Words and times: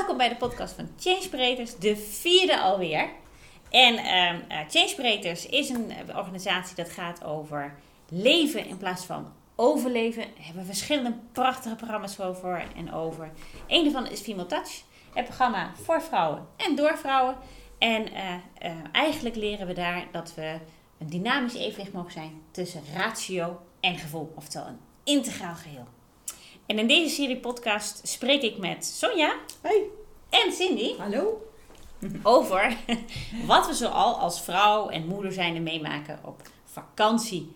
Welkom 0.00 0.18
bij 0.18 0.28
de 0.28 0.36
podcast 0.36 0.74
van 0.74 0.88
Changebreeders, 0.98 1.76
de 1.76 1.96
vierde 1.96 2.60
alweer. 2.60 3.08
En 3.70 3.94
uh, 3.94 4.58
Changebreeders 4.68 5.46
is 5.46 5.68
een 5.68 5.90
eh, 5.90 6.16
organisatie 6.16 6.76
dat 6.76 6.90
gaat 6.90 7.24
over 7.24 7.74
leven 8.08 8.66
in 8.66 8.76
plaats 8.76 9.04
van 9.04 9.32
overleven. 9.56 10.22
Daar 10.22 10.44
hebben 10.44 10.62
we 10.62 10.68
verschillende 10.68 11.14
prachtige 11.32 11.74
programma's 11.74 12.20
over 12.20 12.64
en 12.76 12.92
over. 12.92 13.30
Een 13.66 13.82
daarvan 13.82 14.06
is 14.06 14.20
Female 14.20 14.46
Touch, 14.46 14.82
het 15.14 15.24
programma 15.24 15.72
voor 15.82 16.02
vrouwen 16.02 16.46
en 16.56 16.76
door 16.76 16.98
vrouwen. 16.98 17.36
En 17.78 18.12
uh, 18.12 18.34
uh, 18.62 18.72
eigenlijk 18.92 19.36
leren 19.36 19.66
we 19.66 19.72
daar 19.72 20.06
dat 20.12 20.34
we 20.34 20.58
een 20.98 21.10
dynamisch 21.10 21.54
evenwicht 21.54 21.92
mogen 21.92 22.12
zijn 22.12 22.42
tussen 22.50 22.82
ratio 22.94 23.60
en 23.80 23.98
gevoel, 23.98 24.32
oftewel 24.36 24.66
een 24.66 24.80
integraal 25.04 25.54
geheel. 25.54 25.86
En 26.70 26.78
in 26.78 26.86
deze 26.86 27.14
serie 27.14 27.36
podcast 27.36 28.08
spreek 28.08 28.42
ik 28.42 28.58
met 28.58 28.84
Sonja 28.84 29.34
hey. 29.60 29.82
en 30.28 30.52
Cindy 30.52 30.96
Hallo. 30.98 31.50
over 32.22 32.76
wat 33.46 33.66
we 33.66 33.74
zoal 33.74 34.18
als 34.18 34.42
vrouw 34.42 34.88
en 34.88 35.06
moeder 35.06 35.32
zijn 35.32 35.62
meemaken 35.62 36.18
op 36.24 36.42
vakantie. 36.64 37.52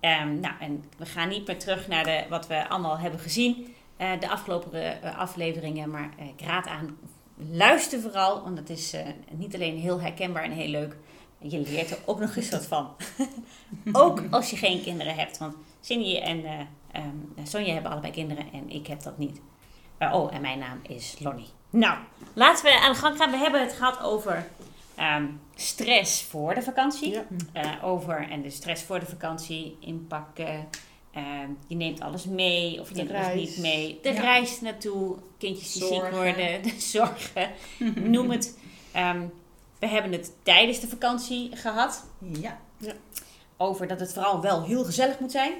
Um, 0.00 0.40
nou, 0.40 0.54
en 0.60 0.84
we 0.96 1.06
gaan 1.06 1.28
niet 1.28 1.46
meer 1.46 1.58
terug 1.58 1.88
naar 1.88 2.04
de, 2.04 2.24
wat 2.28 2.46
we 2.46 2.68
allemaal 2.68 2.98
hebben 2.98 3.20
gezien, 3.20 3.74
uh, 3.98 4.10
de 4.20 4.28
afgelopen 4.28 4.98
uh, 5.04 5.18
afleveringen, 5.18 5.90
maar 5.90 6.10
uh, 6.20 6.26
ik 6.26 6.40
raad 6.40 6.66
aan, 6.66 6.98
luister 7.50 8.00
vooral, 8.00 8.42
want 8.42 8.58
het 8.58 8.70
is 8.70 8.94
niet 9.30 9.54
alleen 9.54 9.78
heel 9.78 10.00
herkenbaar 10.00 10.44
en 10.44 10.52
heel 10.52 10.68
leuk, 10.68 10.96
je 11.38 11.58
leert 11.58 11.90
er 11.90 11.98
ook 12.04 12.20
nog 12.20 12.36
eens 12.36 12.50
wat 12.50 12.66
van. 12.66 12.90
ook 13.92 14.22
als 14.30 14.50
je 14.50 14.56
geen 14.56 14.82
kinderen 14.82 15.14
hebt, 15.14 15.38
want 15.38 15.54
Cindy 15.80 16.16
en 16.16 16.68
Um, 16.96 17.34
Sonja 17.46 17.72
hebben 17.72 17.90
allebei 17.92 18.12
kinderen 18.12 18.52
en 18.52 18.70
ik 18.70 18.86
heb 18.86 19.02
dat 19.02 19.18
niet. 19.18 19.40
Uh, 19.98 20.14
oh, 20.14 20.34
en 20.34 20.40
mijn 20.40 20.58
naam 20.58 20.80
is 20.82 21.16
Lonnie. 21.18 21.46
Nou, 21.70 21.98
laten 22.32 22.64
we 22.64 22.80
aan 22.80 22.92
de 22.92 22.98
gang 22.98 23.16
gaan. 23.16 23.30
We 23.30 23.36
hebben 23.36 23.60
het 23.60 23.72
gehad 23.72 24.00
over 24.02 24.48
um, 24.98 25.40
stress 25.54 26.22
voor 26.22 26.54
de 26.54 26.62
vakantie. 26.62 27.10
Ja. 27.10 27.24
Uh, 27.54 27.84
over 27.84 28.30
en 28.30 28.42
de 28.42 28.50
stress 28.50 28.82
voor 28.82 29.00
de 29.00 29.06
vakantie 29.06 29.76
inpakken. 29.80 30.68
Uh, 31.16 31.22
je 31.66 31.74
neemt 31.74 32.00
alles 32.00 32.24
mee 32.24 32.80
of 32.80 32.88
je 32.88 32.94
De 32.94 33.00
neemt 33.00 33.10
reis. 33.12 33.26
alles 33.32 33.48
niet 33.48 33.58
mee. 33.58 33.98
De 34.02 34.12
Ja. 34.12 34.20
reis 34.20 34.60
naartoe, 34.60 35.16
kindjes 35.38 35.72
die 35.72 35.82
ziek 35.82 36.10
worden, 36.10 36.62
de 36.62 36.74
zorgen, 36.78 37.50
noem 38.12 38.30
het. 38.30 38.58
Um, 38.96 39.32
we 39.78 39.86
hebben 39.86 40.12
het 40.12 40.32
tijdens 40.42 40.80
de 40.80 40.88
vakantie 40.88 41.56
gehad 41.56 42.04
Ja. 42.40 42.58
over 43.56 43.86
dat 43.86 44.00
het 44.00 44.12
vooral 44.12 44.40
wel 44.40 44.64
heel 44.64 44.84
gezellig 44.84 45.18
moet 45.18 45.30
zijn. 45.32 45.52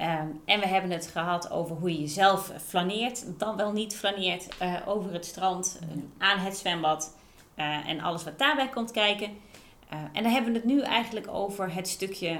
Um, 0.00 0.40
en 0.44 0.60
we 0.60 0.66
hebben 0.66 0.90
het 0.90 1.06
gehad 1.06 1.50
over 1.50 1.76
hoe 1.76 1.92
je 1.92 2.00
jezelf 2.00 2.52
flaneert, 2.66 3.38
dan 3.38 3.56
wel 3.56 3.72
niet 3.72 3.96
flaneert, 3.96 4.48
uh, 4.62 4.74
over 4.86 5.12
het 5.12 5.26
strand, 5.26 5.78
uh, 5.82 6.02
aan 6.18 6.38
het 6.38 6.56
zwembad 6.56 7.16
uh, 7.56 7.88
en 7.88 8.00
alles 8.00 8.24
wat 8.24 8.38
daarbij 8.38 8.68
komt 8.68 8.90
kijken. 8.90 9.30
Uh, 9.92 9.98
en 10.12 10.22
dan 10.22 10.32
hebben 10.32 10.52
we 10.52 10.58
het 10.58 10.66
nu 10.66 10.80
eigenlijk 10.80 11.28
over 11.28 11.74
het 11.74 11.88
stukje, 11.88 12.38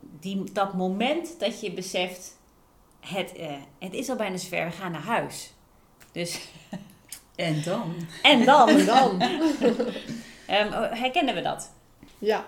die, 0.00 0.52
dat 0.52 0.74
moment 0.74 1.40
dat 1.40 1.60
je 1.60 1.72
beseft, 1.72 2.36
het, 3.00 3.32
uh, 3.38 3.52
het 3.78 3.92
is 3.92 4.08
al 4.08 4.16
bijna 4.16 4.36
zover, 4.36 4.64
we 4.64 4.72
gaan 4.72 4.92
naar 4.92 5.04
huis. 5.04 5.52
Dus, 6.12 6.40
En 7.36 7.62
dan? 7.62 7.94
en 8.22 8.44
dan? 8.44 8.68
En 8.78 8.86
dan? 8.86 9.22
um, 10.50 10.72
herkennen 10.98 11.34
we 11.34 11.42
dat? 11.42 11.72
Ja. 12.18 12.44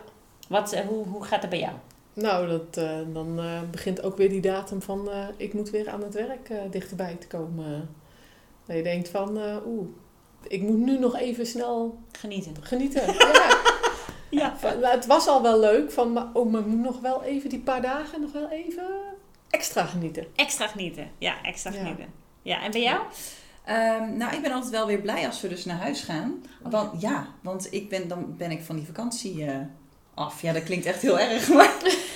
Wat, 0.48 0.74
uh, 0.74 0.80
hoe, 0.80 1.06
hoe 1.06 1.24
gaat 1.24 1.40
het 1.40 1.50
bij 1.50 1.58
jou? 1.58 1.74
Nou, 2.20 2.48
dat, 2.48 2.76
uh, 2.78 2.98
dan 3.12 3.40
uh, 3.40 3.60
begint 3.70 4.02
ook 4.02 4.16
weer 4.16 4.28
die 4.28 4.40
datum 4.40 4.82
van 4.82 5.08
uh, 5.08 5.26
ik 5.36 5.54
moet 5.54 5.70
weer 5.70 5.88
aan 5.88 6.02
het 6.02 6.14
werk 6.14 6.52
dichterbij 6.70 7.14
te 7.14 7.26
komen. 7.26 7.94
Dat 8.66 8.76
je 8.76 8.82
denkt 8.82 9.08
van 9.08 9.38
oeh, 9.66 9.88
ik 10.42 10.62
moet 10.62 10.78
nu 10.78 10.98
nog 10.98 11.16
even 11.16 11.46
snel 11.46 11.98
genieten. 12.12 12.52
Genieten, 12.60 13.14
ja. 13.14 13.56
ja. 14.30 14.56
Van, 14.56 14.82
het 14.82 15.06
was 15.06 15.26
al 15.26 15.42
wel 15.42 15.60
leuk, 15.60 15.90
van, 15.90 16.12
maar, 16.12 16.26
oh, 16.32 16.52
maar 16.52 16.62
moet 16.62 16.84
nog 16.84 17.00
wel 17.00 17.22
even 17.22 17.50
die 17.50 17.60
paar 17.60 17.82
dagen 17.82 18.20
nog 18.20 18.32
wel 18.32 18.48
even 18.48 18.86
extra 19.50 19.84
genieten. 19.84 20.26
Extra 20.34 20.66
genieten, 20.66 21.10
ja, 21.18 21.42
extra 21.42 21.72
ja. 21.72 21.78
genieten. 21.78 22.06
Ja, 22.42 22.62
en 22.62 22.70
bij 22.70 22.82
jou? 22.82 23.00
Um, 23.68 24.16
nou, 24.16 24.34
ik 24.34 24.42
ben 24.42 24.52
altijd 24.52 24.72
wel 24.72 24.86
weer 24.86 25.00
blij 25.00 25.26
als 25.26 25.40
we 25.40 25.48
dus 25.48 25.64
naar 25.64 25.76
huis 25.76 26.00
gaan. 26.00 26.44
Want 26.62 27.00
ja, 27.00 27.26
want 27.42 27.72
ik 27.72 27.88
ben, 27.88 28.08
dan 28.08 28.36
ben 28.36 28.50
ik 28.50 28.62
van 28.62 28.76
die 28.76 28.86
vakantie 28.86 29.44
uh, 29.44 29.56
af. 30.18 30.42
Ja, 30.42 30.52
dat 30.52 30.62
klinkt 30.62 30.86
echt 30.86 31.02
heel 31.02 31.18
erg. 31.18 31.48
Maar 31.54 31.72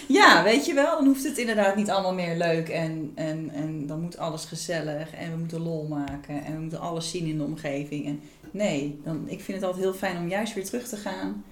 ja, 0.09 0.43
weet 0.43 0.67
je 0.67 0.75
wel, 0.75 0.97
dan 0.97 1.07
hoeft 1.07 1.25
het 1.25 1.39
inderdaad 1.39 1.77
niet 1.77 1.91
allemaal 1.91 2.15
meer 2.15 2.37
leuk. 2.37 2.69
En, 2.69 3.13
en, 3.15 3.51
en 3.55 3.87
dan 3.87 4.01
moet 4.01 4.19
alles 4.19 4.45
gezellig. 4.45 5.15
En 5.15 5.31
we 5.31 5.37
moeten 5.37 5.61
lol 5.61 5.87
maken. 5.87 6.45
En 6.45 6.55
we 6.55 6.61
moeten 6.61 6.81
alles 6.81 7.11
zien 7.11 7.27
in 7.27 7.39
de 7.39 7.45
omgeving. 7.45 8.07
En 8.07 8.23
nee, 8.51 9.01
dan, 9.05 9.25
ik 9.27 9.41
vind 9.41 9.59
het 9.59 9.67
altijd 9.67 9.85
heel 9.85 9.95
fijn 9.95 10.17
om 10.17 10.29
juist 10.29 10.55
weer 10.55 10.65
terug 10.65 10.89
te 10.89 10.97
gaan. 10.97 11.45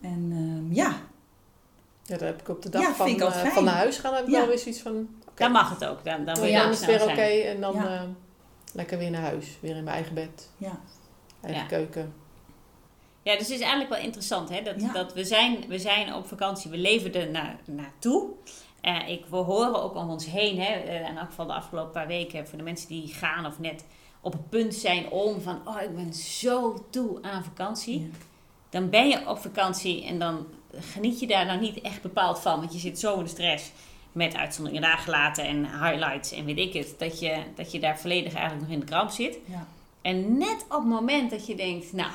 En 0.00 0.30
uh, 0.32 0.76
ja. 0.76 0.96
Ja, 2.02 2.18
dat 2.18 2.20
heb 2.20 2.40
ik 2.40 2.48
op 2.48 2.62
de 2.62 2.68
dag 2.68 2.82
ja, 2.82 2.94
van, 2.94 3.08
uh, 3.08 3.30
van 3.30 3.64
naar 3.64 3.74
huis 3.74 3.98
gaan. 3.98 4.14
heb 4.14 4.24
ik 4.24 4.30
ja. 4.30 4.38
wel 4.38 4.48
weer 4.48 4.58
zoiets 4.58 4.80
van... 4.80 5.08
Okay. 5.20 5.34
Dan 5.34 5.52
mag 5.52 5.70
het 5.70 5.84
ook. 5.84 6.04
Dan, 6.04 6.24
dan, 6.24 6.34
dan, 6.34 6.48
ja, 6.48 6.62
dan 6.62 6.70
is 6.70 6.78
het 6.78 6.86
weer 6.86 7.02
oké. 7.02 7.12
Okay, 7.12 7.42
en 7.42 7.60
dan 7.60 7.74
ja. 7.74 8.02
uh, 8.02 8.08
lekker 8.72 8.98
weer 8.98 9.10
naar 9.10 9.22
huis. 9.22 9.58
Weer 9.60 9.76
in 9.76 9.84
mijn 9.84 9.96
eigen 9.96 10.14
bed. 10.14 10.48
Ja. 10.56 10.80
Eigen 11.40 11.66
keuken. 11.66 12.12
Ja, 13.22 13.32
dus 13.32 13.46
het 13.46 13.56
is 13.56 13.60
eigenlijk 13.60 13.90
wel 13.90 14.02
interessant. 14.02 14.48
Hè? 14.48 14.62
Dat, 14.62 14.80
ja. 14.80 14.92
dat 14.92 15.14
we, 15.14 15.24
zijn, 15.24 15.64
we 15.68 15.78
zijn 15.78 16.14
op 16.14 16.26
vakantie, 16.26 16.70
we 16.70 16.76
leven 16.76 17.14
er 17.14 17.30
na, 17.30 17.56
naartoe. 17.64 18.30
Uh, 18.82 19.08
ik, 19.08 19.24
we 19.26 19.36
horen 19.36 19.82
ook 19.82 19.94
om 19.94 20.10
ons 20.10 20.26
heen, 20.26 20.60
hè, 20.60 20.84
uh, 20.84 21.08
in 21.08 21.16
elk 21.16 21.28
geval 21.28 21.46
de 21.46 21.52
afgelopen 21.52 21.92
paar 21.92 22.06
weken, 22.06 22.48
voor 22.48 22.58
de 22.58 22.64
mensen 22.64 22.88
die 22.88 23.08
gaan 23.08 23.46
of 23.46 23.58
net 23.58 23.84
op 24.20 24.32
het 24.32 24.48
punt 24.48 24.74
zijn 24.74 25.10
om 25.10 25.40
van, 25.40 25.60
oh 25.64 25.82
ik 25.82 25.94
ben 25.94 26.14
zo 26.14 26.86
toe 26.90 27.22
aan 27.22 27.44
vakantie. 27.44 28.00
Ja. 28.00 28.06
Dan 28.70 28.90
ben 28.90 29.08
je 29.08 29.28
op 29.28 29.38
vakantie 29.38 30.04
en 30.04 30.18
dan 30.18 30.46
geniet 30.80 31.20
je 31.20 31.26
daar 31.26 31.46
nou 31.46 31.60
niet 31.60 31.80
echt 31.80 32.02
bepaald 32.02 32.40
van, 32.40 32.58
want 32.58 32.72
je 32.72 32.78
zit 32.78 32.98
zo 32.98 33.14
in 33.14 33.22
de 33.22 33.28
stress 33.28 33.70
met 34.12 34.36
uitzonderingen 34.36 34.88
daar 34.88 34.98
gelaten 34.98 35.44
en 35.44 35.64
highlights 35.64 36.32
en 36.32 36.44
weet 36.44 36.58
ik 36.58 36.72
het, 36.72 36.94
dat 36.98 37.20
je, 37.20 37.42
dat 37.54 37.72
je 37.72 37.80
daar 37.80 37.98
volledig 37.98 38.34
eigenlijk 38.34 38.62
nog 38.62 38.74
in 38.74 38.80
de 38.80 38.86
kramp 38.86 39.10
zit. 39.10 39.38
Ja. 39.44 39.66
En 40.02 40.38
net 40.38 40.64
op 40.68 40.78
het 40.78 40.84
moment 40.84 41.30
dat 41.30 41.46
je 41.46 41.54
denkt, 41.54 41.92
nou, 41.92 42.10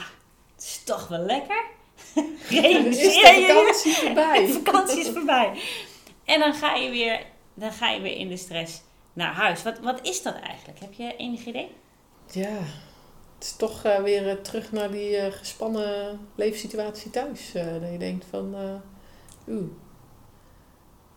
het 0.58 0.66
is 0.66 0.84
toch 0.84 1.08
wel 1.08 1.20
lekker. 1.20 1.66
is 2.50 2.98
de 2.98 3.52
vakantie 3.54 3.94
voorbij. 3.94 4.46
De 4.46 4.62
vakantie 4.64 5.00
is 5.00 5.10
voorbij. 5.10 5.62
En 6.26 6.40
dan 6.40 6.54
ga 6.54 6.76
je 6.76 6.90
weer, 6.90 7.26
dan 7.54 7.72
ga 7.72 7.90
je 7.90 8.02
weer 8.02 8.16
in 8.16 8.28
de 8.28 8.38
stress 8.38 8.82
naar 9.14 9.34
huis. 9.34 9.64
Wat, 9.64 9.80
wat 9.80 10.00
is 10.02 10.22
dat 10.22 10.36
eigenlijk? 10.40 10.80
Heb 10.80 10.94
je 10.94 11.16
enig 11.16 11.46
idee? 11.46 11.72
Ja, 12.32 12.58
het 13.36 13.44
is 13.44 13.56
toch 13.56 13.86
uh, 13.86 14.00
weer 14.00 14.28
uh, 14.28 14.34
terug 14.34 14.72
naar 14.72 14.92
die 14.92 15.18
uh, 15.18 15.26
gespannen 15.32 16.20
levenssituatie 16.36 17.12
thuis. 17.12 17.52
dat 17.52 17.92
je 17.92 17.98
denkt 17.98 18.26
van, 18.30 18.56
oeh, 19.48 19.70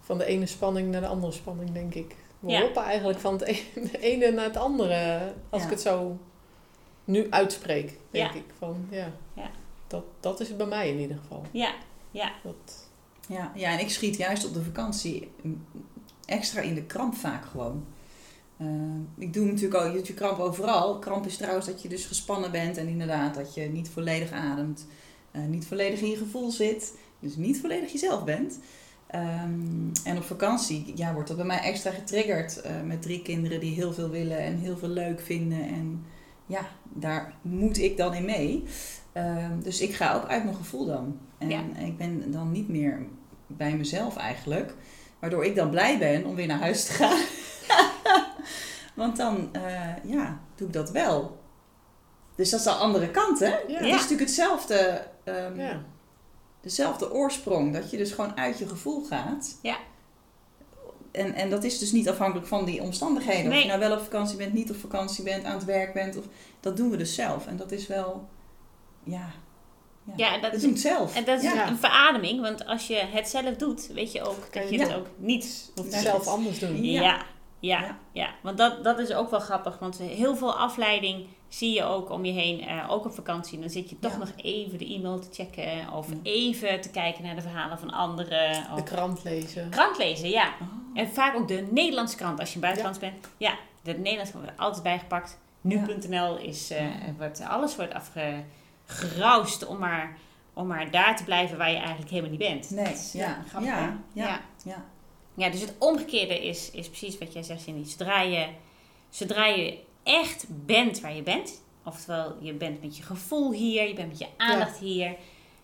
van 0.00 0.18
de 0.18 0.24
ene 0.24 0.46
spanning 0.46 0.90
naar 0.90 1.00
de 1.00 1.06
andere 1.06 1.32
spanning, 1.32 1.72
denk 1.72 1.94
ik. 1.94 2.16
We 2.40 2.50
ja. 2.50 2.60
hoppen 2.60 2.82
eigenlijk 2.82 3.18
van 3.18 3.32
het 3.32 3.42
ene, 3.42 3.60
de 3.92 3.98
ene 3.98 4.30
naar 4.30 4.44
het 4.44 4.56
andere, 4.56 5.32
als 5.50 5.60
ja. 5.60 5.66
ik 5.66 5.72
het 5.72 5.80
zo 5.80 6.18
nu 7.10 7.30
uitspreek, 7.30 7.98
denk 8.10 8.32
ja. 8.32 8.38
ik. 8.38 8.44
Van, 8.58 8.86
ja. 8.90 9.12
Ja. 9.34 9.50
Dat, 9.86 10.04
dat 10.20 10.40
is 10.40 10.48
het 10.48 10.56
bij 10.56 10.66
mij 10.66 10.88
in 10.88 10.98
ieder 10.98 11.16
geval. 11.16 11.42
Ja, 11.50 11.74
ja. 12.10 12.32
Dat... 12.42 12.88
Ja, 13.28 13.52
ja, 13.54 13.72
en 13.72 13.78
ik 13.78 13.90
schiet 13.90 14.16
juist 14.16 14.46
op 14.46 14.54
de 14.54 14.62
vakantie 14.62 15.30
extra 16.24 16.60
in 16.60 16.74
de 16.74 16.82
kramp 16.82 17.14
vaak 17.14 17.44
gewoon. 17.44 17.84
Uh, 18.58 18.68
ik 19.18 19.32
doe 19.32 19.46
natuurlijk 19.46 19.74
al 19.74 19.94
je 19.94 20.14
kramp 20.14 20.38
overal. 20.38 20.98
Kramp 20.98 21.26
is 21.26 21.36
trouwens 21.36 21.66
dat 21.66 21.82
je 21.82 21.88
dus 21.88 22.04
gespannen 22.06 22.50
bent 22.50 22.76
en 22.76 22.88
inderdaad 22.88 23.34
dat 23.34 23.54
je 23.54 23.62
niet 23.62 23.88
volledig 23.88 24.32
ademt, 24.32 24.86
uh, 25.32 25.44
niet 25.44 25.66
volledig 25.66 26.00
in 26.00 26.10
je 26.10 26.16
gevoel 26.16 26.50
zit, 26.50 26.94
dus 27.18 27.36
niet 27.36 27.60
volledig 27.60 27.92
jezelf 27.92 28.24
bent. 28.24 28.58
Um, 29.14 29.92
en 30.04 30.16
op 30.16 30.22
vakantie 30.22 30.92
ja, 30.94 31.12
wordt 31.12 31.28
dat 31.28 31.36
bij 31.36 31.46
mij 31.46 31.60
extra 31.60 31.90
getriggerd 31.90 32.60
uh, 32.64 32.70
met 32.84 33.02
drie 33.02 33.22
kinderen 33.22 33.60
die 33.60 33.74
heel 33.74 33.92
veel 33.92 34.10
willen 34.10 34.38
en 34.38 34.58
heel 34.58 34.76
veel 34.76 34.88
leuk 34.88 35.20
vinden. 35.20 35.68
En 35.68 36.04
ja, 36.50 36.60
daar 36.84 37.34
moet 37.42 37.78
ik 37.78 37.96
dan 37.96 38.14
in 38.14 38.24
mee. 38.24 38.64
Um, 39.14 39.62
dus 39.62 39.80
ik 39.80 39.94
ga 39.94 40.14
ook 40.14 40.26
uit 40.26 40.44
mijn 40.44 40.56
gevoel 40.56 40.86
dan. 40.86 41.18
En 41.38 41.48
Ja. 41.48 41.62
ik 41.78 41.96
ben 41.96 42.30
dan 42.30 42.52
niet 42.52 42.68
meer 42.68 43.06
bij 43.46 43.76
mezelf 43.76 44.16
eigenlijk. 44.16 44.74
Waardoor 45.18 45.44
ik 45.44 45.54
dan 45.56 45.70
blij 45.70 45.98
ben 45.98 46.24
om 46.24 46.34
weer 46.34 46.46
naar 46.46 46.58
huis 46.60 46.84
te 46.84 46.92
gaan. 46.92 47.18
Want 48.94 49.16
dan 49.16 49.48
eh, 49.52 50.04
ja, 50.04 50.40
doe 50.54 50.66
ik 50.66 50.72
dat 50.72 50.90
wel. 50.90 51.38
Dus 52.34 52.50
dat 52.50 52.58
is 52.60 52.64
de 52.66 52.72
andere 52.72 53.10
kant, 53.10 53.38
hè? 53.38 53.46
Het 53.66 53.68
is 53.86 53.90
natuurlijk 53.92 54.20
hetzelfde, 54.20 55.06
ehm, 55.24 55.60
Ja. 55.60 55.82
dezelfde 56.60 57.12
oorsprong. 57.12 57.72
Dat 57.72 57.90
je 57.90 57.96
dus 57.96 58.12
gewoon 58.12 58.36
uit 58.36 58.58
je 58.58 58.68
gevoel 58.68 59.04
gaat. 59.04 59.58
Ja. 59.62 59.76
En, 61.12 61.34
en 61.34 61.50
dat 61.50 61.64
is 61.64 61.78
dus 61.78 61.92
niet 61.92 62.08
afhankelijk 62.08 62.46
van 62.48 62.64
die 62.64 62.82
omstandigheden. 62.82 63.52
Of 63.52 63.58
je 63.60 63.66
nou 63.66 63.78
wel 63.78 63.92
op 63.92 64.02
vakantie 64.02 64.36
bent, 64.36 64.52
niet 64.52 64.70
op 64.70 64.76
vakantie 64.76 65.24
bent, 65.24 65.44
aan 65.44 65.54
het 65.54 65.64
werk 65.64 65.92
bent. 65.92 66.16
Of, 66.16 66.24
dat 66.60 66.76
doen 66.76 66.90
we 66.90 66.96
dus 66.96 67.14
zelf. 67.14 67.46
En 67.46 67.56
dat 67.56 67.72
is 67.72 67.86
wel, 67.86 68.28
ja, 69.04 69.30
ja, 70.04 70.12
Ja, 70.16 70.34
en 70.34 70.40
dat 70.40 70.50
we 70.50 70.56
is- 70.56 70.62
doen 70.62 70.70
het 70.72 70.80
zelf. 70.80 71.16
En 71.16 71.24
dat 71.24 71.42
is 71.42 71.52
Ja. 71.52 71.68
een 71.68 71.78
verademing, 71.78 72.40
want 72.40 72.66
als 72.66 72.86
je 72.86 72.94
het 72.94 73.28
zelf 73.28 73.56
doet, 73.56 73.86
weet 73.86 74.12
je 74.12 74.22
ook 74.22 74.52
dat 74.52 74.70
je 74.70 74.80
het 74.80 74.94
ook 74.94 75.06
niet 75.16 75.70
hoeft 75.76 75.92
zelf 75.92 76.26
anders 76.26 76.58
doen. 76.58 76.84
Ja. 76.84 77.22
Ja, 77.60 77.96
Ja, 78.12 78.28
want 78.42 78.58
dat, 78.58 78.84
dat 78.84 78.98
is 78.98 79.12
ook 79.12 79.30
wel 79.30 79.40
grappig. 79.40 79.78
Want 79.78 79.98
heel 79.98 80.36
veel 80.36 80.56
afleiding 80.58 81.26
zie 81.48 81.74
je 81.74 81.84
ook 81.84 82.10
om 82.10 82.24
je 82.24 82.32
heen. 82.32 82.60
eh, 82.60 82.90
ook 82.90 83.04
op 83.04 83.12
vakantie. 83.12 83.58
Dan 83.60 83.70
zit 83.70 83.90
je 83.90 83.98
toch 83.98 84.12
Ja. 84.12 84.18
nog 84.18 84.30
even 84.36 84.78
de 84.78 84.94
e-mail 84.94 85.18
te 85.18 85.28
checken. 85.32 85.92
Of 85.92 86.08
Ja. 86.08 86.16
even 86.22 86.80
te 86.80 86.90
kijken 86.90 87.24
naar 87.24 87.34
de 87.34 87.40
verhalen 87.42 87.78
van 87.78 87.90
anderen. 87.90 88.52
De 88.52 88.62
Of 88.74 88.82
krant 88.82 89.24
lezen. 89.24 89.70
krant 89.70 89.98
lezen, 89.98 90.28
ja. 90.28 90.44
Oh. 90.60 90.68
En 91.00 91.08
vaak 91.08 91.34
ook 91.36 91.48
de 91.48 91.68
Nederlandse 91.70 92.16
krant. 92.16 92.40
Als 92.40 92.52
je 92.52 92.58
buitenlands 92.58 92.98
bent. 92.98 93.28
Ja, 93.36 93.54
de 93.82 93.92
Nederlandse 93.92 94.30
krant 94.32 94.44
wordt 94.44 94.60
altijd 94.60 94.82
bijgepakt. 94.82 95.38
Nu.nl 95.60 96.36
is... 96.38 96.70
eh, 96.70 96.84
wordt, 97.18 97.40
alles 97.48 97.76
wordt 97.76 97.94
afgeroust 98.86 99.66
om 99.66 99.78
maar, 99.78 100.16
om 100.54 100.66
maar 100.66 100.90
daar 100.90 101.16
te 101.16 101.24
blijven 101.24 101.58
waar 101.58 101.70
je 101.70 101.76
eigenlijk 101.78 102.10
helemaal 102.10 102.30
niet 102.30 102.38
bent. 102.38 102.70
Nee, 102.70 102.92
is, 102.92 103.12
ja, 103.12 103.38
grappig, 103.48 103.70
ja, 103.70 104.40
ja, 104.64 104.84
ja. 105.40 105.50
dus 105.50 105.60
het 105.60 105.74
omgekeerde 105.78 106.46
is, 106.46 106.70
is 106.70 106.88
precies 106.88 107.18
wat 107.18 107.32
jij 107.32 107.42
zegt, 107.42 107.62
Cindy. 107.62 107.88
Zodra 107.88 108.20
je, 108.20 108.46
zodra 109.08 109.46
je 109.46 109.78
echt 110.02 110.46
bent 110.48 111.00
waar 111.00 111.14
je 111.14 111.22
bent, 111.22 111.62
oftewel 111.84 112.36
je 112.40 112.52
bent 112.52 112.82
met 112.82 112.96
je 112.96 113.02
gevoel 113.02 113.52
hier, 113.52 113.88
je 113.88 113.94
bent 113.94 114.08
met 114.08 114.18
je 114.18 114.26
aandacht 114.36 114.78
hier, 114.78 115.16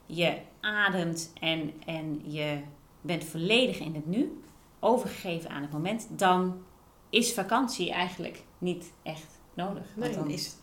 je 0.06 0.36
ademt 0.60 1.32
en, 1.40 1.72
en 1.86 2.22
je 2.24 2.60
bent 3.00 3.24
volledig 3.24 3.78
in 3.78 3.94
het 3.94 4.06
nu, 4.06 4.40
overgegeven 4.80 5.50
aan 5.50 5.62
het 5.62 5.72
moment, 5.72 6.06
dan 6.10 6.64
is 7.10 7.32
vakantie 7.32 7.90
eigenlijk 7.90 8.42
niet 8.58 8.92
echt 9.02 9.40
nodig. 9.54 9.84
Nee, 9.94 10.14
dan 10.14 10.30
is 10.30 10.44
het 10.44 10.56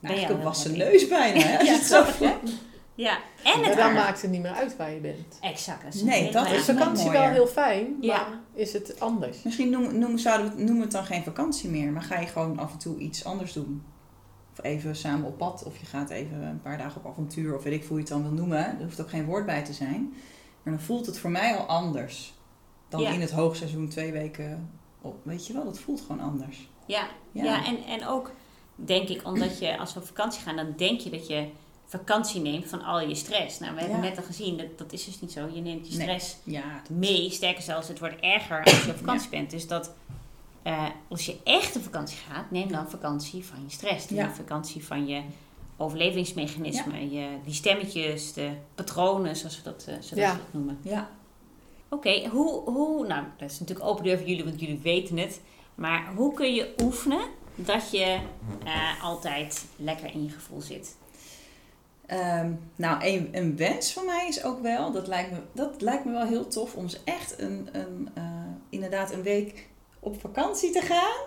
Ben 0.00 0.10
je 0.10 0.16
eigenlijk 0.16 0.38
een 0.38 0.44
wassen 0.44 0.78
neus 0.78 1.08
bijna. 1.08 1.40
Hè? 1.40 1.62
Ja, 1.64 1.72
het 1.72 1.82
zo. 1.82 2.04
Ja, 2.96 3.18
en 3.44 3.64
het 3.64 3.76
dan 3.76 3.92
maakt 3.94 4.22
het 4.22 4.30
niet 4.30 4.42
meer 4.42 4.50
uit 4.54 4.76
waar 4.76 4.90
je 4.90 5.00
bent. 5.00 5.38
Exact. 5.40 5.82
dat 5.82 6.02
Nee, 6.02 6.32
dat 6.32 6.50
is 6.50 6.64
vakantie 6.64 7.10
wel 7.10 7.22
heel 7.22 7.46
fijn, 7.46 7.96
Ja. 8.00 8.16
maar 8.28 8.38
is 8.54 8.72
het 8.72 9.00
anders? 9.00 9.42
Misschien 9.42 9.70
noemen, 9.70 9.98
noemen, 9.98 10.18
zouden 10.18 10.46
we, 10.46 10.50
het- 10.52 10.58
noemen 10.58 10.76
we 10.76 10.82
het 10.82 10.92
dan 10.92 11.04
geen 11.04 11.22
vakantie 11.22 11.70
meer, 11.70 11.90
maar 11.92 12.02
ga 12.02 12.18
je 12.20 12.26
gewoon 12.26 12.58
af 12.58 12.72
en 12.72 12.78
toe 12.78 12.98
iets 12.98 13.24
anders 13.24 13.52
doen. 13.52 13.82
Of 14.58 14.64
even 14.64 14.96
samen 14.96 15.26
op 15.26 15.38
pad, 15.38 15.64
of 15.64 15.78
je 15.78 15.86
gaat 15.86 16.10
even 16.10 16.42
een 16.42 16.60
paar 16.62 16.78
dagen 16.78 17.00
op 17.04 17.10
avontuur, 17.10 17.56
of 17.56 17.62
weet 17.62 17.72
ik 17.72 17.80
veel 17.80 17.88
hoe 17.88 17.96
je 17.98 18.02
het 18.04 18.12
dan 18.12 18.22
wil 18.22 18.32
noemen. 18.32 18.58
Er 18.78 18.82
hoeft 18.84 19.00
ook 19.00 19.08
geen 19.10 19.24
woord 19.24 19.46
bij 19.46 19.64
te 19.64 19.72
zijn. 19.72 20.14
Maar 20.62 20.74
dan 20.74 20.82
voelt 20.82 21.06
het 21.06 21.18
voor 21.18 21.30
mij 21.30 21.56
al 21.56 21.64
anders 21.64 22.34
dan 22.88 23.00
Ja. 23.00 23.10
in 23.10 23.20
het 23.20 23.30
hoogseizoen 23.30 23.88
twee 23.88 24.12
weken 24.12 24.70
op. 25.00 25.14
Weet 25.22 25.46
je 25.46 25.52
wel, 25.52 25.64
dat 25.64 25.78
voelt 25.78 26.00
gewoon 26.00 26.20
anders. 26.20 26.68
Ja, 26.86 27.06
Ja. 27.32 27.44
ja. 27.44 27.64
en, 27.66 27.84
en 27.84 28.06
ook 28.06 28.30
denk 28.74 29.08
ik, 29.08 29.26
omdat 29.26 29.58
je 29.58 29.78
als 29.78 29.94
we 29.94 30.00
op 30.00 30.06
vakantie 30.06 30.42
gaan, 30.42 30.56
dan 30.56 30.74
denk 30.76 31.00
je 31.00 31.10
dat 31.10 31.26
je 31.26 31.48
vakantie 31.86 32.40
neemt 32.40 32.66
van 32.68 32.82
al 32.84 33.00
je 33.00 33.14
stress. 33.14 33.58
Nou, 33.58 33.74
we 33.74 33.80
hebben 33.80 34.00
net 34.00 34.16
al 34.16 34.22
gezien, 34.24 34.56
dat, 34.56 34.78
dat 34.78 34.92
is 34.92 35.04
dus 35.04 35.20
niet 35.20 35.32
zo. 35.32 35.48
Je 35.54 35.60
neemt 35.60 35.86
je 35.86 35.92
stress 35.92 36.36
mee. 36.90 37.30
Sterker 37.30 37.62
zelfs, 37.62 37.88
het 37.88 37.98
wordt 37.98 38.20
erger 38.20 38.64
als 38.64 38.84
je 38.84 38.90
op 38.90 38.96
vakantie 38.96 39.28
bent. 39.30 39.50
Dus 39.50 39.66
dat 39.66 39.92
eh, 40.62 40.84
als 41.08 41.26
je 41.26 41.36
echt 41.44 41.76
op 41.76 41.82
vakantie 41.82 42.16
gaat, 42.30 42.50
neem 42.50 42.72
dan 42.72 42.90
vakantie 42.90 43.44
van 43.44 43.58
je 43.66 43.70
stress. 43.72 44.08
Neem 44.08 44.18
Ja. 44.24 44.32
vakantie 44.34 44.84
van 44.84 45.06
je 45.06 45.22
overlevingsmechanismen. 45.76 47.10
Je, 47.12 47.28
die 47.44 47.54
stemmetjes, 47.54 48.32
de 48.32 48.50
patronen, 48.74 49.36
zoals 49.36 49.56
we 49.56 49.62
dat, 49.62 49.80
eh, 49.88 49.94
zoals 49.94 50.10
Ja. 50.10 50.32
we 50.32 50.38
dat 50.38 50.52
noemen. 50.52 50.78
ja. 50.82 51.08
Oké, 51.88 52.28
hoe, 52.28 52.70
hoe, 52.70 53.06
nou 53.06 53.24
dat 53.36 53.50
is 53.50 53.60
natuurlijk 53.60 53.88
open 53.88 54.04
deur 54.04 54.18
voor 54.18 54.26
jullie, 54.28 54.44
want 54.44 54.60
jullie 54.60 54.78
weten 54.82 55.16
het. 55.16 55.40
Maar 55.74 56.12
hoe 56.16 56.34
kun 56.34 56.54
je 56.54 56.74
oefenen 56.82 57.20
dat 57.54 57.90
je 57.90 58.18
eh, 58.64 59.04
altijd 59.04 59.64
lekker 59.76 60.10
in 60.14 60.22
je 60.24 60.30
gevoel 60.30 60.60
zit? 60.60 60.96
Ehm, 62.06 62.52
nou, 62.76 63.04
een, 63.04 63.28
een 63.32 63.56
wens 63.56 63.92
van 63.92 64.04
mij 64.06 64.26
is 64.28 64.44
ook 64.44 64.60
wel, 64.62 64.92
dat 64.92 65.06
lijkt 65.06 65.30
me, 65.30 65.38
dat 65.52 65.80
lijkt 65.80 66.04
me 66.04 66.12
wel 66.12 66.26
heel 66.26 66.48
tof 66.48 66.74
om 66.74 66.86
echt 67.04 67.40
een, 67.40 67.68
een, 67.72 68.08
eh, 68.14 68.22
inderdaad 68.68 69.12
een 69.12 69.22
week 69.22 69.68
op 70.00 70.20
vakantie 70.20 70.70
te 70.70 70.80
gaan. 70.80 71.24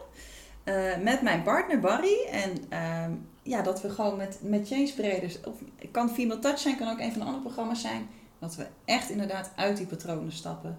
eh, 0.63 0.97
met 1.03 1.21
mijn 1.21 1.43
partner 1.43 1.79
Barry. 1.79 2.25
En 2.31 2.51
ehm, 2.69 3.11
ja, 3.43 3.61
dat 3.61 3.81
we 3.81 3.89
gewoon 3.89 4.17
met, 4.17 4.39
met 4.41 4.67
Change 4.67 4.93
Breeders, 4.95 5.39
of 5.43 5.55
kan 5.91 6.09
Female 6.09 6.39
Touch 6.39 6.59
zijn, 6.59 6.77
kan 6.77 6.89
ook 6.91 6.99
een 6.99 7.11
van 7.11 7.19
de 7.19 7.25
andere 7.25 7.43
programma's 7.43 7.81
zijn. 7.81 8.07
Dat 8.39 8.55
we 8.55 8.67
echt 8.85 9.09
inderdaad 9.09 9.51
uit 9.55 9.77
die 9.77 9.85
patronen 9.85 10.31
stappen. 10.31 10.77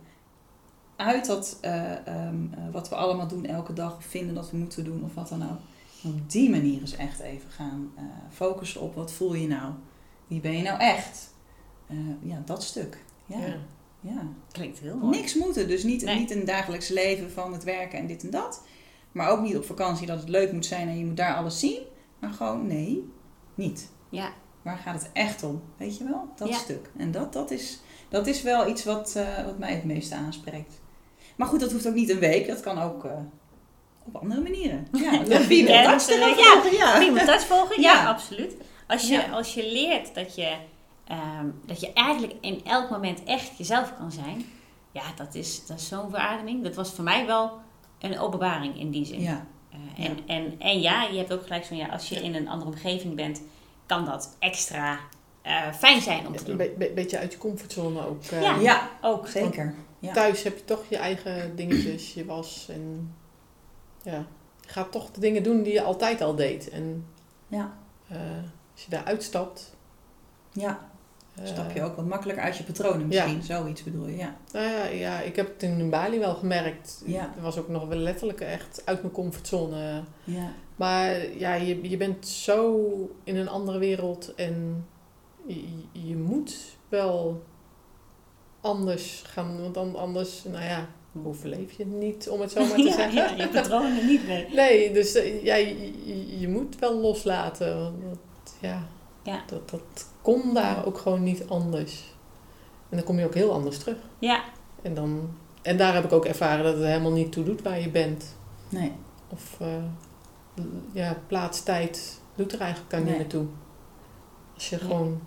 Uit 0.97 1.27
dat 1.27 1.59
eh, 1.61 2.07
ehm, 2.07 2.37
eh, 2.53 2.59
wat 2.73 2.89
we 2.89 2.95
allemaal 2.95 3.29
doen 3.29 3.47
elke 3.47 3.73
dag, 3.73 3.97
of 3.97 4.05
vinden 4.05 4.35
dat 4.35 4.51
we 4.51 4.57
moeten 4.57 4.85
doen, 4.85 5.05
of 5.05 5.15
wat 5.15 5.29
dan 5.29 5.43
ook. 5.43 5.59
Op 6.05 6.31
die 6.31 6.51
manier 6.51 6.81
eens 6.81 6.97
echt 6.97 7.21
even 7.21 7.51
gaan 7.51 7.93
eh, 7.97 8.03
focussen 8.31 8.81
op 8.81 8.95
wat 8.95 9.13
voel 9.13 9.35
je 9.35 9.47
nou? 9.47 9.73
Wie 10.27 10.41
ben 10.41 10.57
je 10.57 10.63
nou 10.63 10.79
echt? 10.81 11.35
Eh, 11.87 11.97
ja, 12.23 12.43
dat 12.45 12.63
stuk. 12.63 13.05
Ja, 13.27 13.39
ja. 13.39 13.57
Ja. 14.01 14.23
Klinkt 14.53 14.79
heel 14.79 14.97
mooi. 14.97 15.17
Niks 15.19 15.35
moeten. 15.35 15.69
Dus 15.69 15.83
niet, 15.83 16.03
Nee. 16.03 16.19
niet 16.19 16.31
een 16.31 16.45
dagelijks 16.45 16.89
leven 16.89 17.31
van 17.31 17.53
het 17.53 17.65
werken 17.65 17.99
en 17.99 18.07
dit 18.07 18.23
en 18.23 18.31
dat. 18.31 18.63
Maar 19.13 19.31
ook 19.31 19.41
niet 19.41 19.57
op 19.57 19.65
vakantie 19.65 20.07
dat 20.07 20.19
het 20.21 20.29
leuk 20.29 20.53
moet 20.53 20.67
zijn 20.67 20.89
en 20.89 20.99
je 20.99 21.05
moet 21.05 21.17
daar 21.17 21.35
alles 21.37 21.59
zien. 21.61 21.81
Maar 22.19 22.33
gewoon, 22.33 22.67
nee, 22.67 23.05
niet. 23.55 23.89
Ja, 24.09 24.33
Waar 24.63 24.77
gaat 24.79 25.03
het 25.03 25.11
echt 25.13 25.43
om? 25.43 25.63
Weet 25.77 25.99
je 25.99 26.05
wel? 26.05 26.29
Dat 26.37 26.49
Ja. 26.49 26.55
stuk. 26.59 26.91
En 26.97 27.11
dat, 27.11 27.33
dat, 27.33 27.51
is, 27.51 27.81
dat 28.09 28.27
is 28.27 28.43
wel 28.43 28.69
iets 28.69 28.85
wat, 28.85 29.15
eh, 29.17 29.45
wat 29.45 29.59
mij 29.59 29.75
het 29.75 29.85
meeste 29.85 30.15
aanspreekt. 30.15 30.81
Maar 31.37 31.47
goed, 31.49 31.61
dat 31.61 31.73
hoeft 31.73 31.87
ook 31.89 31.95
niet 31.95 32.11
een 32.11 32.19
week. 32.19 32.47
Dat 32.47 32.61
kan 32.61 32.79
ook 32.79 33.05
op 34.13 34.23
andere 34.23 34.41
manieren. 34.41 34.87
Ja, 35.05 35.11
dat 35.19 35.29
Ja, 35.29 35.41
vier 35.41 35.69
ja, 35.69 35.91
dat 35.93 36.09
ja. 36.09 36.17
volgen, 36.17 36.73
ja. 36.73 37.39
Volgen? 37.41 37.83
Ja, 37.83 37.93
Ja. 37.93 38.09
absoluut. 38.09 38.55
Als 38.87 39.09
je, 39.09 39.13
Ja. 39.15 39.29
als 39.31 39.55
je 39.55 39.73
leert 39.73 40.15
dat 40.15 40.35
je, 40.35 40.57
ehm, 41.07 41.47
dat 41.67 41.81
je 41.81 41.93
eigenlijk 41.93 42.35
in 42.41 42.61
elk 42.65 42.91
moment 42.91 43.25
echt 43.25 43.59
jezelf 43.59 43.93
kan 43.99 44.13
zijn. 44.13 44.45
Ja, 44.93 45.03
dat 45.17 45.35
is, 45.35 45.67
dat 45.67 45.79
is 45.79 45.89
zo'n 45.89 46.11
verademing. 46.11 46.63
Dat 46.65 46.75
was 46.75 46.93
voor 46.93 47.05
mij 47.05 47.27
wel 47.27 47.59
een 47.99 48.19
openbaring 48.19 48.79
in 48.79 48.91
die 48.91 49.05
zin. 49.05 49.21
Ja, 49.21 49.47
Eh, 49.99 50.05
en, 50.05 50.19
en, 50.27 50.55
en 50.59 50.81
ja, 50.81 51.03
je 51.05 51.19
hebt 51.19 51.33
ook 51.33 51.43
gelijk 51.43 51.65
zo'n 51.65 51.77
ja, 51.77 51.87
als 51.89 52.09
je 52.09 52.15
in 52.23 52.35
een 52.35 52.49
andere 52.49 52.71
omgeving 52.71 53.15
bent, 53.15 53.43
kan 53.87 54.05
dat 54.05 54.37
extra 54.39 54.99
eh, 55.43 55.73
fijn 55.73 56.01
zijn 56.01 56.27
om 56.27 56.33
te 56.33 56.39
Een 56.39 56.45
doen. 56.47 56.57
be- 56.57 56.75
be- 56.79 56.93
beetje 56.95 57.19
uit 57.19 57.33
je 57.33 57.39
comfortzone 57.39 58.07
ook. 58.07 58.25
eh. 58.25 58.43
Ja. 58.43 58.57
ja 58.57 58.89
Ook 59.01 59.29
zeker. 59.29 59.75
Ja. 59.99 60.13
Thuis 60.13 60.43
heb 60.43 60.57
je 60.59 60.65
toch 60.65 60.85
je 60.89 60.97
eigen 60.97 61.57
dingetjes, 61.57 62.15
je 62.15 62.25
was 62.25 62.67
en 62.71 63.15
ja, 64.03 64.27
gaat 64.67 64.93
toch 64.93 65.11
de 65.11 65.21
dingen 65.21 65.43
doen 65.43 65.63
die 65.63 65.73
je 65.73 65.83
altijd 65.83 66.21
al 66.21 66.35
deed. 66.35 66.69
En 66.69 67.07
Ja. 67.49 67.73
eh, 68.09 68.17
als 68.73 68.85
je 68.85 68.91
daar 68.91 69.05
uitstapt, 69.05 69.77
ja, 70.53 70.91
eh, 71.35 71.47
stap 71.47 71.71
je 71.73 71.83
ook 71.83 71.97
wat 71.97 72.07
makkelijker 72.07 72.45
uit 72.45 72.57
je 72.57 72.65
patronen 72.65 73.07
misschien. 73.07 73.43
Zoiets 73.43 73.83
bedoel 73.85 74.07
je, 74.07 74.17
ja. 74.17 74.37
Nou 74.53 74.67
ja, 74.67 74.85
ja, 74.85 75.21
ik 75.21 75.37
heb 75.37 75.47
het 75.53 75.63
in 75.63 75.91
Bali 75.91 76.19
wel 76.19 76.35
gemerkt. 76.35 77.03
Ja. 77.07 77.33
Er 77.37 77.43
was 77.43 77.59
ook 77.59 77.69
nog 77.69 77.87
wel 77.89 77.99
letterlijk 77.99 78.41
echt 78.41 78.83
uit 78.85 79.01
mijn 79.03 79.13
comfortzone. 79.15 80.03
Ja, 80.25 80.53
Maar 80.77 81.27
ja, 81.39 81.55
je, 81.55 81.89
je 81.89 81.97
bent 81.97 82.27
zo 82.29 82.81
in 83.25 83.37
een 83.37 83.49
andere 83.49 83.79
wereld 83.79 84.35
en 84.35 84.87
je, 85.47 85.65
je 85.93 86.17
moet 86.17 86.57
wel 86.89 87.43
anders 88.61 89.23
gaan. 89.27 89.73
Want 89.73 89.97
anders, 89.97 90.45
nou 90.45 90.65
ja, 90.65 90.89
overleef 91.25 91.73
je 91.73 91.83
het 91.85 91.93
niet, 91.93 92.29
om 92.29 92.41
het 92.41 92.51
zo 92.53 92.61
maar 92.67 92.75
te 92.77 92.83
ja, 92.83 92.93
zeggen. 92.93 93.15
ja, 93.15 93.31
je 93.45 93.49
patronen 93.49 94.07
niet 94.07 94.27
meer. 94.27 94.47
Nee, 94.55 94.93
dus 94.93 95.15
eh, 95.15 95.45
ja, 95.45 95.55
je, 96.39 96.49
moet 96.49 96.79
wel 96.79 97.01
loslaten. 97.01 97.83
Want 98.05 98.19
ja, 98.61 98.83
Ja. 99.23 99.43
Dat, 99.47 99.71
dat 99.71 100.07
kon 100.23 100.55
daar 100.55 100.87
ook 100.87 100.99
gewoon 100.99 101.23
niet 101.23 101.49
anders. 101.49 102.15
En 102.89 102.97
dan 102.97 103.07
kom 103.07 103.19
je 103.19 103.25
ook 103.25 103.35
heel 103.35 103.53
anders 103.53 103.79
terug. 103.79 103.97
Ja, 104.19 104.45
En, 104.83 104.95
dan, 104.95 105.31
en 105.63 105.77
daar 105.77 105.95
heb 105.95 106.05
ik 106.05 106.13
ook 106.13 106.25
ervaren 106.25 106.65
dat 106.65 106.75
het 106.75 106.85
helemaal 106.85 107.13
niet 107.13 107.33
toe 107.33 107.45
doet 107.45 107.63
waar 107.63 107.81
je 107.81 107.91
bent. 107.91 108.37
nee. 108.69 108.93
Of 109.29 109.57
eh, 109.61 109.85
ja, 110.93 111.17
plaats, 111.27 111.63
tijd 111.63 112.21
doet 112.35 112.53
er 112.53 112.61
eigenlijk 112.61 112.93
Nee. 112.93 113.05
niet 113.05 113.17
meer 113.17 113.27
toe. 113.27 113.47
Als 114.55 114.69
je 114.69 114.79
gewoon 114.79 115.21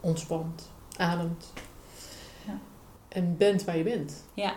ontspant, 0.00 0.70
ademt. 0.96 1.52
Ja. 2.46 2.58
En 3.08 3.36
bent 3.36 3.64
waar 3.64 3.76
je 3.76 3.82
bent. 3.82 4.24
Ja. 4.34 4.54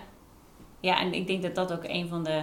Ja, 0.80 1.00
en 1.00 1.14
ik 1.14 1.28
denk 1.28 1.42
dat 1.42 1.56
dat 1.56 1.72
ook 1.74 1.84
een 1.84 2.08
van 2.08 2.24
de, 2.24 2.42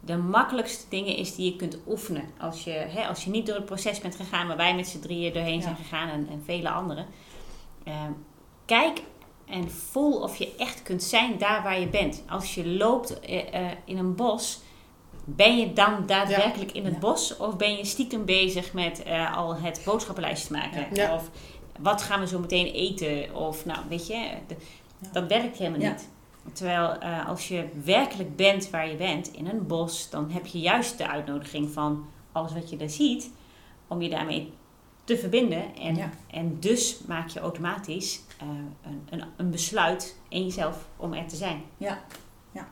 de 0.00 0.16
makkelijkste 0.16 0.84
dingen 0.88 1.16
is 1.16 1.34
die 1.34 1.50
je 1.52 1.56
kunt 1.56 1.78
oefenen. 1.86 2.24
Als 2.40 2.64
je, 2.64 2.70
hè, 2.70 3.06
als 3.06 3.24
je 3.24 3.30
niet 3.30 3.46
door 3.46 3.54
het 3.56 3.64
proces 3.64 4.00
bent 4.00 4.16
gegaan 4.16 4.46
waar 4.46 4.56
wij 4.56 4.74
met 4.74 4.88
z'n 4.88 5.00
drieën 5.00 5.32
doorheen 5.32 5.56
Ja. 5.56 5.60
zijn 5.62 5.76
gegaan 5.76 6.08
en, 6.08 6.28
en 6.30 6.42
vele 6.44 6.70
anderen. 6.70 7.06
Ehm, 7.84 8.10
kijk 8.64 9.02
en 9.46 9.70
voel 9.70 10.20
of 10.22 10.36
je 10.36 10.54
echt 10.58 10.82
kunt 10.82 11.02
zijn 11.02 11.38
daar 11.38 11.62
waar 11.62 11.80
je 11.80 11.86
bent. 11.88 12.22
Als 12.28 12.54
je 12.54 12.66
loopt 12.68 13.20
eh, 13.20 13.54
eh, 13.54 13.70
in 13.84 13.98
een 13.98 14.14
bos, 14.14 14.60
ben 15.24 15.58
je 15.58 15.72
dan 15.72 16.06
daadwerkelijk 16.06 16.72
in 16.72 16.84
het 16.84 16.94
Ja. 16.94 17.00
bos? 17.00 17.36
Of 17.36 17.56
ben 17.56 17.76
je 17.76 17.84
stiekem 17.84 18.24
bezig 18.24 18.72
met 18.72 19.02
eh, 19.02 19.36
al 19.36 19.56
het 19.56 19.82
boodschappenlijstje 19.84 20.46
te 20.46 20.52
maken? 20.52 21.12
Of 21.14 21.30
wat 21.78 22.02
gaan 22.02 22.20
we 22.20 22.26
zo 22.26 22.38
meteen 22.38 22.66
eten? 22.66 23.34
Of 23.36 23.64
nou, 23.64 23.78
weet 23.88 24.06
je, 24.06 24.30
de- 24.46 24.56
dat 25.12 25.26
werkt 25.28 25.58
helemaal 25.58 25.90
niet. 25.90 26.08
Terwijl 26.52 26.98
eh, 26.98 27.28
als 27.28 27.48
je 27.48 27.68
werkelijk 27.84 28.36
bent 28.36 28.70
waar 28.70 28.88
je 28.88 28.96
bent, 28.96 29.32
in 29.32 29.46
een 29.46 29.66
bos, 29.66 30.10
dan 30.10 30.30
heb 30.30 30.46
je 30.46 30.58
juist 30.60 30.98
de 30.98 31.08
uitnodiging 31.08 31.70
van 31.72 32.06
alles 32.32 32.52
wat 32.52 32.70
je 32.70 32.76
daar 32.76 32.90
ziet, 32.90 33.30
om 33.88 34.02
je 34.02 34.08
daarmee 34.08 34.52
te 35.04 35.18
verbinden. 35.18 35.74
En, 35.76 35.96
Ja. 35.96 36.10
en 36.30 36.60
dus 36.60 36.98
maak 37.06 37.28
je 37.28 37.40
automatisch 37.40 38.20
eh, 38.38 38.46
een, 38.82 39.02
een, 39.10 39.24
een 39.36 39.50
besluit 39.50 40.16
in 40.28 40.44
jezelf 40.44 40.86
om 40.96 41.12
er 41.12 41.26
te 41.28 41.36
zijn. 41.36 41.62
Ja. 41.76 42.02
Ja. 42.52 42.68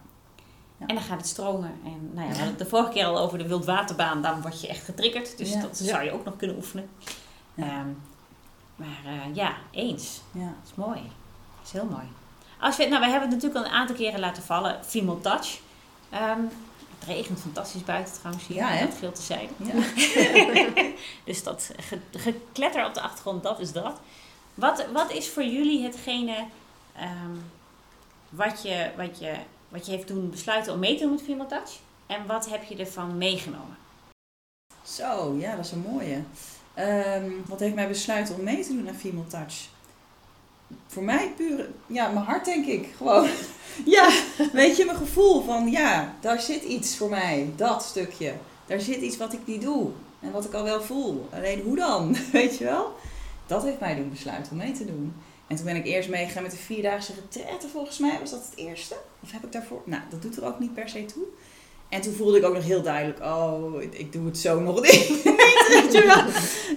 Ja. 0.78 0.86
En 0.86 0.94
dan 0.94 1.04
gaat 1.04 1.18
het 1.18 1.26
stromen. 1.26 1.72
En 1.84 2.10
nou 2.12 2.26
ja, 2.26 2.32
we 2.32 2.38
hadden 2.38 2.46
het 2.46 2.58
de 2.58 2.66
vorige 2.66 2.90
keer 2.92 3.04
al 3.04 3.18
over 3.18 3.38
de 3.38 3.48
wildwaterbaan. 3.48 4.22
Dan 4.22 4.40
word 4.42 4.60
je 4.60 4.68
echt 4.68 4.84
getriggerd. 4.84 5.38
Dus 5.38 5.60
dat 5.60 5.76
zou 5.76 6.02
je 6.04 6.12
ook 6.12 6.24
nog 6.24 6.36
kunnen 6.36 6.56
oefenen. 6.56 6.88
Ehm, 7.56 7.88
maar 8.76 9.00
eh, 9.04 9.34
ja, 9.34 9.56
eens. 9.70 10.20
Ja. 10.30 10.44
Dat 10.44 10.70
is 10.70 10.74
mooi. 10.74 11.00
Dat 11.00 11.66
is 11.66 11.72
heel 11.72 11.84
mooi. 11.90 12.04
Als 12.62 12.76
we, 12.76 12.84
nou, 12.86 13.00
we 13.00 13.08
hebben 13.10 13.30
het 13.30 13.42
natuurlijk 13.42 13.64
al 13.64 13.64
een 13.72 13.78
aantal 13.78 13.96
keren 13.96 14.20
laten 14.20 14.42
vallen. 14.42 14.84
Female 14.84 15.20
touch. 15.20 15.58
Ehm, 16.10 16.40
het 16.98 17.08
regent 17.08 17.40
fantastisch 17.40 17.84
buiten 17.84 18.14
trouwens 18.14 18.46
hier. 18.46 18.56
Ja? 18.56 18.80
Dat 18.80 18.94
veel 18.98 19.12
te 19.12 19.22
zijn. 19.22 19.48
Ja. 19.56 19.72
Dus 21.24 21.42
dat 21.42 21.70
ge- 21.80 22.00
gekletter 22.12 22.86
op 22.86 22.94
de 22.94 23.00
achtergrond, 23.00 23.42
dat 23.42 23.60
is 23.60 23.72
dat. 23.72 24.00
Wat, 24.54 24.86
wat 24.92 25.12
is 25.12 25.28
voor 25.28 25.44
jullie 25.44 25.82
hetgene 25.84 26.44
ehm, 26.96 27.36
wat, 28.28 28.62
je, 28.62 28.90
wat, 28.96 29.18
je, 29.18 29.34
wat 29.68 29.86
je 29.86 29.92
heeft 29.92 30.08
doen 30.08 30.30
besluiten 30.30 30.72
om 30.72 30.78
mee 30.78 30.96
te 30.96 31.02
doen 31.02 31.10
met 31.12 31.22
Female 31.22 31.48
Touch? 31.48 31.70
En 32.06 32.26
wat 32.26 32.48
heb 32.48 32.62
je 32.64 32.76
ervan 32.76 33.18
meegenomen? 33.18 33.76
Zo, 34.82 35.34
ja, 35.38 35.56
dat 35.56 35.64
is 35.64 35.72
een 35.72 35.84
mooie. 35.90 36.22
Ehm, 36.74 37.30
wat 37.46 37.60
heeft 37.60 37.74
mij 37.74 37.88
besluiten 37.88 38.34
om 38.34 38.42
mee 38.44 38.62
te 38.64 38.68
doen 38.76 38.88
aan 38.88 38.94
Female 38.94 39.26
Touch? 39.26 39.54
Voor 40.86 41.02
mij 41.02 41.32
puur, 41.36 41.68
ja, 41.86 42.08
mijn 42.08 42.24
hart 42.24 42.44
denk 42.44 42.66
ik. 42.66 42.88
Gewoon, 42.96 43.28
ja, 43.84 44.10
weet 44.52 44.76
je, 44.76 44.84
mijn 44.84 44.96
gevoel 44.96 45.42
van, 45.42 45.70
ja, 45.70 46.14
daar 46.20 46.40
zit 46.40 46.62
iets 46.62 46.96
voor 46.96 47.08
mij. 47.10 47.50
Dat 47.56 47.82
stukje. 47.82 48.32
Daar 48.66 48.80
zit 48.80 49.00
iets 49.00 49.16
wat 49.16 49.32
ik 49.32 49.40
niet 49.44 49.62
doe. 49.62 49.90
En 50.20 50.32
wat 50.32 50.44
ik 50.44 50.52
al 50.54 50.64
wel 50.64 50.82
voel. 50.82 51.28
Alleen 51.32 51.60
hoe 51.62 51.76
dan? 51.76 52.16
Weet 52.32 52.58
je 52.58 52.64
wel? 52.64 52.92
Dat 53.46 53.62
heeft 53.62 53.80
mij 53.80 53.94
doen 53.94 54.10
besluiten 54.10 54.52
om 54.52 54.58
mee 54.58 54.72
te 54.72 54.84
doen. 54.84 55.14
En 55.46 55.56
toen 55.56 55.64
ben 55.64 55.76
ik 55.76 55.86
eerst 55.86 56.08
meegegaan 56.08 56.42
met 56.42 56.50
de 56.52 56.56
vierdaagse 56.56 57.12
retraite, 57.20 57.68
volgens 57.68 57.98
mij. 57.98 58.16
Was 58.20 58.30
dat 58.30 58.44
het 58.50 58.58
eerste? 58.58 58.96
Of 59.22 59.32
heb 59.32 59.44
ik 59.44 59.52
daarvoor... 59.52 59.82
Nou, 59.84 60.02
dat 60.10 60.22
doet 60.22 60.36
er 60.36 60.44
ook 60.44 60.58
niet 60.58 60.74
per 60.74 60.88
se 60.88 61.04
toe. 61.04 61.22
En 61.88 62.00
toen 62.00 62.12
voelde 62.14 62.38
ik 62.38 62.44
ook 62.44 62.54
nog 62.54 62.64
heel 62.64 62.82
duidelijk, 62.82 63.20
oh, 63.20 63.82
ik- 63.82 64.12
doe 64.12 64.26
het 64.26 64.38
zo 64.38 64.60
nog 64.60 64.80
niet. 64.82 64.92
Weet 65.68 65.92
je 65.92 66.02
wel? 66.06 66.24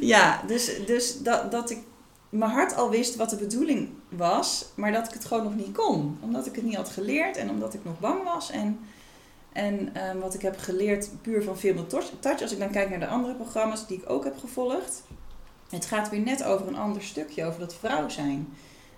Ja, 0.07 0.43
dus, 0.47 0.71
dus 0.85 1.19
dat, 1.21 1.51
dat 1.51 1.69
ik 1.69 1.77
mijn 2.29 2.51
hart 2.51 2.75
al 2.75 2.89
wist 2.89 3.15
wat 3.15 3.29
de 3.29 3.35
bedoeling 3.35 3.89
was, 4.09 4.65
maar 4.75 4.91
dat 4.91 5.07
ik 5.07 5.13
het 5.13 5.25
gewoon 5.25 5.43
nog 5.43 5.55
niet 5.55 5.75
kon. 5.75 6.17
Omdat 6.21 6.45
ik 6.45 6.55
het 6.55 6.63
niet 6.63 6.75
had 6.75 6.89
geleerd 6.89 7.37
en 7.37 7.49
omdat 7.49 7.73
ik 7.73 7.83
nog 7.83 7.99
bang 7.99 8.23
was. 8.23 8.51
En, 8.51 8.79
en 9.51 9.95
ehm, 9.95 10.17
wat 10.19 10.33
ik 10.33 10.41
heb 10.41 10.57
geleerd 10.57 11.09
puur 11.21 11.43
van 11.43 11.57
Film 11.57 11.87
Touch, 12.19 12.41
als 12.41 12.51
ik 12.51 12.59
dan 12.59 12.71
kijk 12.71 12.89
naar 12.89 12.99
de 12.99 13.07
andere 13.07 13.33
programma's 13.33 13.87
die 13.87 13.97
ik 13.97 14.09
ook 14.09 14.23
heb 14.23 14.37
gevolgd. 14.37 15.03
Het 15.69 15.85
gaat 15.85 16.09
weer 16.09 16.19
net 16.19 16.43
over 16.43 16.67
een 16.67 16.77
ander 16.77 17.01
stukje, 17.01 17.45
over 17.45 17.59
dat 17.59 17.75
vrouw 17.75 18.09
zijn. 18.09 18.53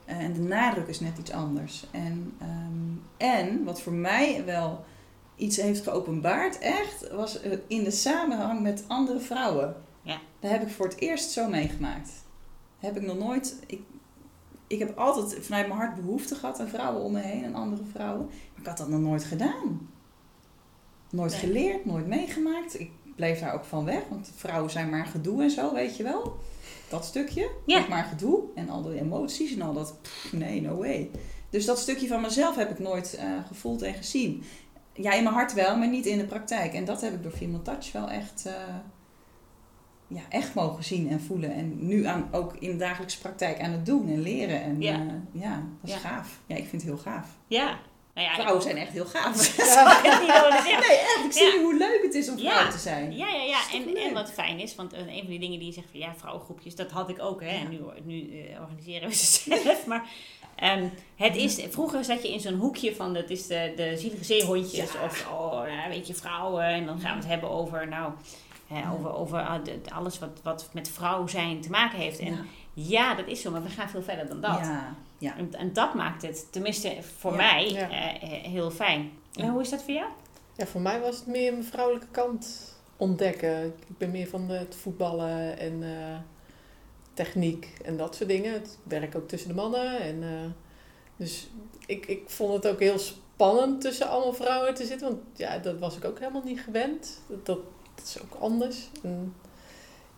Eh, 0.05 0.17
en 0.17 0.33
de 0.33 0.39
nadruk 0.39 0.87
is 0.87 0.99
net 0.99 1.17
iets 1.17 1.31
anders. 1.31 1.85
En, 1.91 2.33
ehm, 2.39 3.29
en 3.31 3.63
wat 3.63 3.81
voor 3.81 3.93
mij 3.93 4.45
wel 4.45 4.85
iets 5.35 5.57
heeft 5.57 5.83
geopenbaard, 5.83 6.59
echt, 6.59 7.11
was 7.11 7.41
eh, 7.41 7.51
in 7.67 7.83
de 7.83 7.91
samenhang 7.91 8.61
met 8.61 8.83
andere 8.87 9.19
vrouwen. 9.19 9.75
Ja. 10.01 10.19
Daar 10.39 10.51
heb 10.51 10.61
ik 10.61 10.69
voor 10.69 10.87
het 10.87 10.99
eerst 10.99 11.31
zo 11.31 11.47
meegemaakt. 11.47 12.09
Heb 12.77 12.95
ik 12.97 13.01
nog 13.05 13.17
nooit. 13.17 13.59
Ik, 13.67 13.81
ik 14.67 14.79
heb 14.79 14.97
altijd 14.97 15.45
vanuit 15.45 15.67
mijn 15.67 15.79
hart 15.79 15.95
behoefte 15.95 16.35
gehad 16.35 16.59
aan 16.59 16.67
vrouwen 16.67 17.03
om 17.03 17.11
me 17.11 17.19
heen 17.19 17.43
en 17.43 17.55
andere 17.55 17.83
vrouwen. 17.91 18.25
Maar 18.25 18.59
ik 18.61 18.65
had 18.67 18.77
dat 18.77 18.89
nog 18.89 18.99
nooit 18.99 19.23
gedaan. 19.23 19.89
Nooit 21.09 21.31
Nee. 21.31 21.39
geleerd, 21.39 21.85
nooit 21.85 22.07
meegemaakt. 22.07 22.79
Ik 22.79 22.91
bleef 23.15 23.39
daar 23.39 23.53
ook 23.53 23.63
van 23.65 23.85
weg, 23.85 24.01
want 24.09 24.31
vrouwen 24.35 24.71
zijn 24.71 24.89
maar 24.89 25.05
gedoe 25.05 25.41
en 25.43 25.49
zo, 25.51 25.73
weet 25.73 25.97
je 25.97 26.03
wel. 26.03 26.37
Dat 26.89 27.05
stukje, 27.05 27.49
Ja. 27.65 27.85
maar 27.89 28.03
gedoe 28.03 28.43
en 28.55 28.69
al 28.69 28.81
die 28.83 28.99
emoties 28.99 29.53
en 29.53 29.61
al 29.61 29.73
dat. 29.73 30.01
pff, 30.01 30.33
nee, 30.33 30.61
no 30.61 30.75
way. 30.77 31.09
Dus 31.49 31.65
dat 31.65 31.79
stukje 31.79 32.07
van 32.07 32.21
mezelf 32.21 32.55
heb 32.55 32.69
ik 32.69 32.79
nooit 32.79 33.13
eh, 33.15 33.29
gevoeld 33.47 33.81
en 33.81 33.93
gezien. 33.93 34.43
Ja, 34.93 35.11
in 35.13 35.23
mijn 35.23 35.35
hart 35.35 35.53
wel, 35.53 35.77
maar 35.77 35.87
niet 35.87 36.05
in 36.05 36.17
de 36.17 36.25
praktijk. 36.25 36.73
En 36.73 36.85
dat 36.85 37.01
heb 37.01 37.13
ik 37.13 37.23
door 37.23 37.31
Female 37.31 37.61
Touch 37.61 37.91
wel 37.91 38.09
echt, 38.09 38.45
eh, 38.45 38.53
ja, 40.07 40.21
echt 40.29 40.53
mogen 40.53 40.83
zien 40.83 41.09
en 41.09 41.21
voelen. 41.21 41.53
En 41.53 41.87
nu 41.87 42.05
aan, 42.05 42.27
ook 42.31 42.55
in 42.59 42.71
de 42.71 42.77
dagelijkse 42.77 43.19
praktijk 43.19 43.59
aan 43.61 43.71
het 43.71 43.85
doen 43.85 44.09
en 44.09 44.21
leren. 44.21 44.61
En 44.61 44.81
Ja. 44.81 44.91
ja, 44.91 45.03
ja 45.31 45.63
dat 45.81 45.89
is 45.89 46.01
Ja. 46.01 46.09
gaaf. 46.09 46.39
Ja, 46.45 46.55
ik 46.55 46.67
vind 46.67 46.81
het 46.81 46.91
heel 46.91 47.01
gaaf. 47.01 47.27
Ja. 47.47 47.79
Nou 48.13 48.29
ja, 48.29 48.33
Vrouwen 48.35 48.61
zijn 48.61 48.77
echt 48.77 48.91
heel 48.91 49.05
gaaf. 49.05 49.57
Ja. 49.57 50.01
Nee, 50.79 50.97
echt. 50.97 51.25
Ik 51.25 51.31
zie 51.31 51.59
hoe 51.61 51.77
leuk 51.77 51.99
het 52.03 52.13
is 52.13 52.29
om 52.29 52.37
vrouw 52.37 52.69
te 52.69 52.77
zijn. 52.77 53.15
Ja, 53.17 53.27
ja, 53.27 53.41
ja. 53.43 53.59
En, 53.73 53.95
en 53.95 54.13
wat 54.13 54.31
fijn 54.31 54.59
is, 54.59 54.75
want 54.75 54.93
eh, 54.93 54.99
een 54.99 55.19
van 55.19 55.27
die 55.29 55.39
dingen 55.39 55.57
die 55.59 55.67
je 55.67 55.73
zegt 55.73 55.87
van 55.91 55.99
ja, 55.99 56.13
vrouwengroepjes, 56.17 56.75
dat 56.75 56.91
had 56.91 57.09
ik 57.09 57.21
ook, 57.21 57.41
hè. 57.41 57.47
En 57.47 57.69
nu, 57.69 57.79
nu 58.03 58.39
eh, 58.39 58.61
organiseren 58.61 59.09
we 59.09 59.15
ze 59.15 59.25
zelf. 59.63 59.85
Maar 59.85 60.09
ehm, 60.55 60.87
het 61.15 61.35
is, 61.35 61.59
vroeger 61.69 62.03
zat 62.05 62.21
je 62.23 62.33
in 62.33 62.39
zo'n 62.39 62.53
hoekje 62.57 62.95
van, 62.95 63.13
dat 63.13 63.29
is 63.29 63.47
de, 63.47 63.73
de 63.75 63.97
zielige 63.97 64.23
zeehondjes. 64.23 64.91
Ja. 64.93 65.03
Of, 65.05 65.27
oh, 65.31 65.63
ja, 65.67 65.89
weet 65.89 66.07
je, 66.07 66.13
vrouwen. 66.13 66.63
En 66.65 66.85
dan 66.85 66.99
gaan 66.99 67.11
we 67.13 67.19
het 67.19 67.27
hebben 67.31 67.49
over, 67.49 67.87
nou, 67.87 68.11
hè, 68.67 68.79
Ja. 68.79 68.91
over, 68.91 69.13
over 69.13 69.39
ah, 69.41 69.59
alles 69.93 70.19
wat, 70.19 70.39
wat 70.43 70.69
met 70.73 70.89
vrouw 70.89 71.27
zijn 71.27 71.61
te 71.61 71.69
maken 71.69 71.99
heeft. 71.99 72.19
En 72.19 72.33
Ja. 72.33 72.43
ja, 72.73 73.15
dat 73.15 73.27
is 73.27 73.41
zo, 73.41 73.51
maar 73.51 73.63
we 73.63 73.69
gaan 73.69 73.89
veel 73.89 74.01
verder 74.01 74.27
dan 74.27 74.41
dat. 74.41 74.57
Ja. 74.59 74.95
ja. 75.17 75.37
En, 75.37 75.53
en 75.53 75.73
dat 75.73 75.93
maakt 75.93 76.21
het, 76.21 76.51
tenminste 76.51 76.95
voor 77.17 77.31
Ja. 77.31 77.37
mij, 77.37 77.69
Ja. 77.69 77.89
eh, 77.89 78.23
eh, 78.23 78.43
heel 78.43 78.71
fijn. 78.71 79.11
En 79.33 79.49
hoe 79.49 79.61
is 79.61 79.69
dat 79.69 79.83
voor 79.83 79.93
jou? 79.93 80.09
Ja, 80.55 80.65
voor 80.65 80.81
mij 80.81 80.99
was 80.99 81.15
het 81.17 81.27
meer 81.27 81.51
mijn 81.51 81.63
vrouwelijke 81.65 82.07
kant 82.11 82.73
ontdekken. 82.97 83.65
Ik 83.65 83.97
ben 83.97 84.11
meer 84.11 84.27
van 84.27 84.49
het 84.49 84.75
voetballen 84.75 85.57
en 85.59 85.83
eh, 85.83 86.17
techniek 87.13 87.77
en 87.85 87.97
dat 87.97 88.15
soort 88.15 88.29
dingen. 88.29 88.55
Ik 88.55 88.67
werk 88.83 89.15
ook 89.15 89.27
tussen 89.27 89.49
de 89.49 89.55
mannen. 89.55 89.99
En, 89.99 90.23
eh, 90.23 90.49
dus 91.15 91.47
ik, 91.85 92.05
ik 92.05 92.29
vond 92.29 92.53
het 92.53 92.67
ook 92.73 92.79
heel 92.79 92.99
spannend 92.99 93.81
tussen 93.81 94.09
allemaal 94.09 94.33
vrouwen 94.33 94.73
te 94.73 94.85
zitten. 94.85 95.07
Want 95.07 95.19
ja, 95.35 95.57
dat 95.57 95.79
was 95.79 95.97
ik 95.97 96.05
ook 96.05 96.19
helemaal 96.19 96.43
niet 96.43 96.59
gewend. 96.61 97.21
Dat, 97.27 97.45
dat, 97.45 97.59
dat 97.97 98.05
is 98.05 98.21
ook 98.21 98.41
anders. 98.41 98.89
En, 99.03 99.33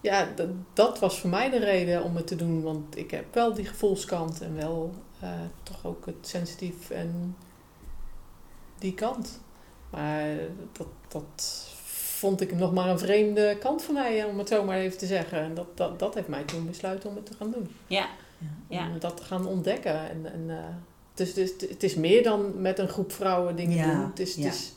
ja, 0.02 0.28
dat, 0.36 0.50
dat 0.74 1.00
was 1.00 1.20
voor 1.20 1.30
mij 1.30 1.50
de 1.50 1.60
reden 1.60 2.04
om 2.04 2.16
het 2.16 2.28
te 2.28 2.36
doen. 2.36 2.62
Want 2.62 2.98
ik 2.98 3.12
heb 3.12 3.34
wel 3.34 3.54
die 3.54 3.66
gevoelskant 3.66 4.42
en 4.42 4.56
wel 4.56 4.94
eh, 5.20 5.30
toch 5.64 5.86
ook 5.86 6.06
het 6.06 6.28
sensitief 6.28 6.90
en 6.90 7.36
die 8.78 8.94
kant. 8.94 9.40
Maar 9.90 10.28
dat, 10.72 10.88
dat 11.08 11.68
vond 12.20 12.42
ik 12.42 12.56
nog 12.56 12.74
maar 12.74 12.90
een 12.90 13.00
vreemde 13.00 13.58
kant 13.60 13.84
van 13.84 13.94
mij, 13.94 14.24
om 14.26 14.38
het 14.38 14.48
zo 14.48 14.64
maar 14.64 14.78
even 14.78 14.98
te 14.98 15.06
zeggen. 15.06 15.40
En 15.40 15.54
dat, 15.54 15.78
dat, 15.78 16.00
dat 16.00 16.14
heeft 16.14 16.28
mij 16.28 16.44
toen 16.44 16.66
besluiten 16.66 17.10
om 17.10 17.16
het 17.16 17.26
te 17.26 17.34
gaan 17.34 17.52
doen. 17.52 17.70
Ja. 17.88 18.10
Ja. 18.68 18.90
Om 18.90 19.00
dat 19.00 19.18
te 19.18 19.24
gaan 19.24 19.48
ontdekken. 19.48 20.10
En, 20.10 20.34
en, 20.34 20.46
eh, 20.50 20.76
dus, 21.14 21.34
dus 21.34 21.52
het 21.70 21.84
is 21.84 21.96
meer 21.96 22.24
dan 22.24 22.62
met 22.62 22.80
een 22.80 22.88
groep 22.88 23.12
vrouwen 23.12 23.56
dingen 23.56 23.78
Ja, 23.78 23.96
doen. 23.96 24.10
Het 24.10 24.20
is, 24.20 24.36
ja. 24.36 24.44
het 24.44 24.54
is 24.54 24.74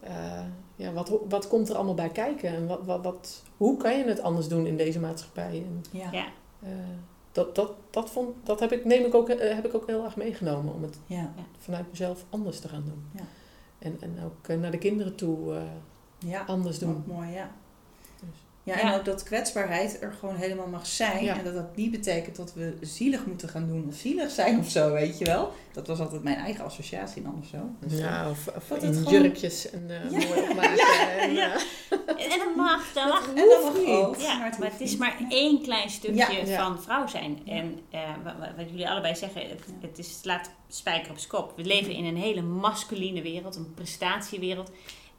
eh, 0.00 0.44
ja, 0.76 0.92
wat, 0.92 1.12
wat 1.28 1.48
komt 1.48 1.68
er 1.68 1.74
allemaal 1.76 1.94
bij 1.94 2.08
kijken? 2.08 2.48
En 2.48 2.66
wat, 2.66 2.84
wat, 2.84 3.02
wat, 3.02 3.42
hoe 3.56 3.76
kan 3.76 3.98
je 3.98 4.04
het 4.04 4.20
anders 4.22 4.48
doen 4.48 4.66
in 4.66 4.76
deze 4.76 5.00
maatschappij? 5.00 5.64
En, 5.66 5.84
Ja. 5.90 6.08
Ja. 6.12 6.26
eh, 6.62 6.68
dat, 7.32 7.54
dat, 7.54 7.72
dat, 7.90 8.10
vond, 8.10 8.34
dat 8.42 8.60
heb, 8.60 8.72
ik, 8.72 8.84
neem 8.84 9.04
ik 9.04 9.14
ook, 9.14 9.28
eh, 9.28 9.54
heb 9.54 9.66
ik 9.66 9.74
ook 9.74 9.86
heel 9.86 10.04
erg 10.04 10.16
meegenomen 10.16 10.74
om 10.74 10.82
het 10.82 10.98
Ja. 11.06 11.32
vanuit 11.58 11.90
mezelf 11.90 12.24
anders 12.30 12.60
te 12.60 12.68
gaan 12.68 12.84
doen. 12.86 13.04
Ja. 13.14 13.22
En, 13.78 13.96
en 14.00 14.16
ook 14.24 14.48
eh, 14.48 14.56
naar 14.58 14.70
de 14.70 14.78
kinderen 14.78 15.14
toe 15.14 15.54
eh, 15.54 15.62
Ja. 16.18 16.44
anders 16.46 16.78
doen. 16.78 16.90
Ook 16.96 17.06
mooi, 17.06 17.30
ja. 17.30 17.50
Ja, 18.66 18.76
Ja. 18.76 18.80
en 18.92 18.98
ook 18.98 19.04
dat 19.04 19.22
kwetsbaarheid 19.22 20.02
er 20.02 20.12
gewoon 20.20 20.34
helemaal 20.36 20.66
mag 20.66 20.86
zijn. 20.86 21.24
Ja. 21.24 21.36
En 21.38 21.44
dat 21.44 21.54
dat 21.54 21.76
niet 21.76 21.90
betekent 21.90 22.36
dat 22.36 22.54
we 22.54 22.76
zielig 22.80 23.26
moeten 23.26 23.48
gaan 23.48 23.66
doen 23.68 23.84
of 23.88 23.94
zielig 23.94 24.30
zijn 24.30 24.58
of 24.58 24.68
zo, 24.68 24.92
weet 24.92 25.18
je 25.18 25.24
wel. 25.24 25.52
Dat 25.72 25.86
was 25.86 25.98
altijd 25.98 26.22
mijn 26.22 26.36
eigen 26.36 26.64
associatie 26.64 27.22
dan 27.22 27.38
of 27.42 27.46
zo. 27.48 27.56
Dus, 27.80 27.98
Ja, 27.98 28.30
of, 28.30 28.46
of 28.56 28.64
Dat 28.68 28.82
in 28.82 28.88
het 28.88 28.96
gewoon- 28.98 29.22
jurkjes 29.22 29.70
en 29.70 29.84
eh 29.90 30.10
Ja. 30.10 30.26
mooi 30.28 30.40
opmaken. 30.50 31.18
en, 31.18 31.32
Ja. 31.34 31.54
eh, 31.54 32.32
En 32.32 32.38
dat 32.38 32.56
mag, 32.56 32.92
dat 32.92 33.08
mag. 33.08 33.28
En 33.28 33.34
dat 33.34 33.62
hoeft 33.62 33.74
mag 33.76 33.76
niet. 33.76 33.86
ook. 33.88 34.16
Ja, 34.16 34.36
maar 34.38 34.48
het 34.50 34.58
maar 34.58 34.68
hoeft 34.68 34.80
het 34.80 34.88
is 34.88 34.96
maar 34.96 35.16
één 35.28 35.62
klein 35.62 35.90
stukje 35.90 36.46
van 36.56 36.82
vrouw 36.82 37.06
zijn. 37.06 37.38
En 37.46 37.78
eh, 37.90 38.00
wa- 38.24 38.36
wa- 38.38 38.54
wat, 38.56 38.70
jullie 38.70 38.88
allebei 38.88 39.14
zeggen, 39.16 39.40
het, 39.48 39.64
het, 39.80 39.98
is, 39.98 40.08
het 40.08 40.16
slaat 40.20 40.50
spijker 40.68 41.10
op 41.10 41.18
z'n 41.18 41.28
kop. 41.28 41.52
We 41.56 41.64
leven 41.64 41.92
in 41.92 42.04
een 42.04 42.16
hele 42.16 42.42
masculine 42.42 43.22
wereld, 43.22 43.56
een 43.56 43.74
prestatiewereld. 43.74 44.70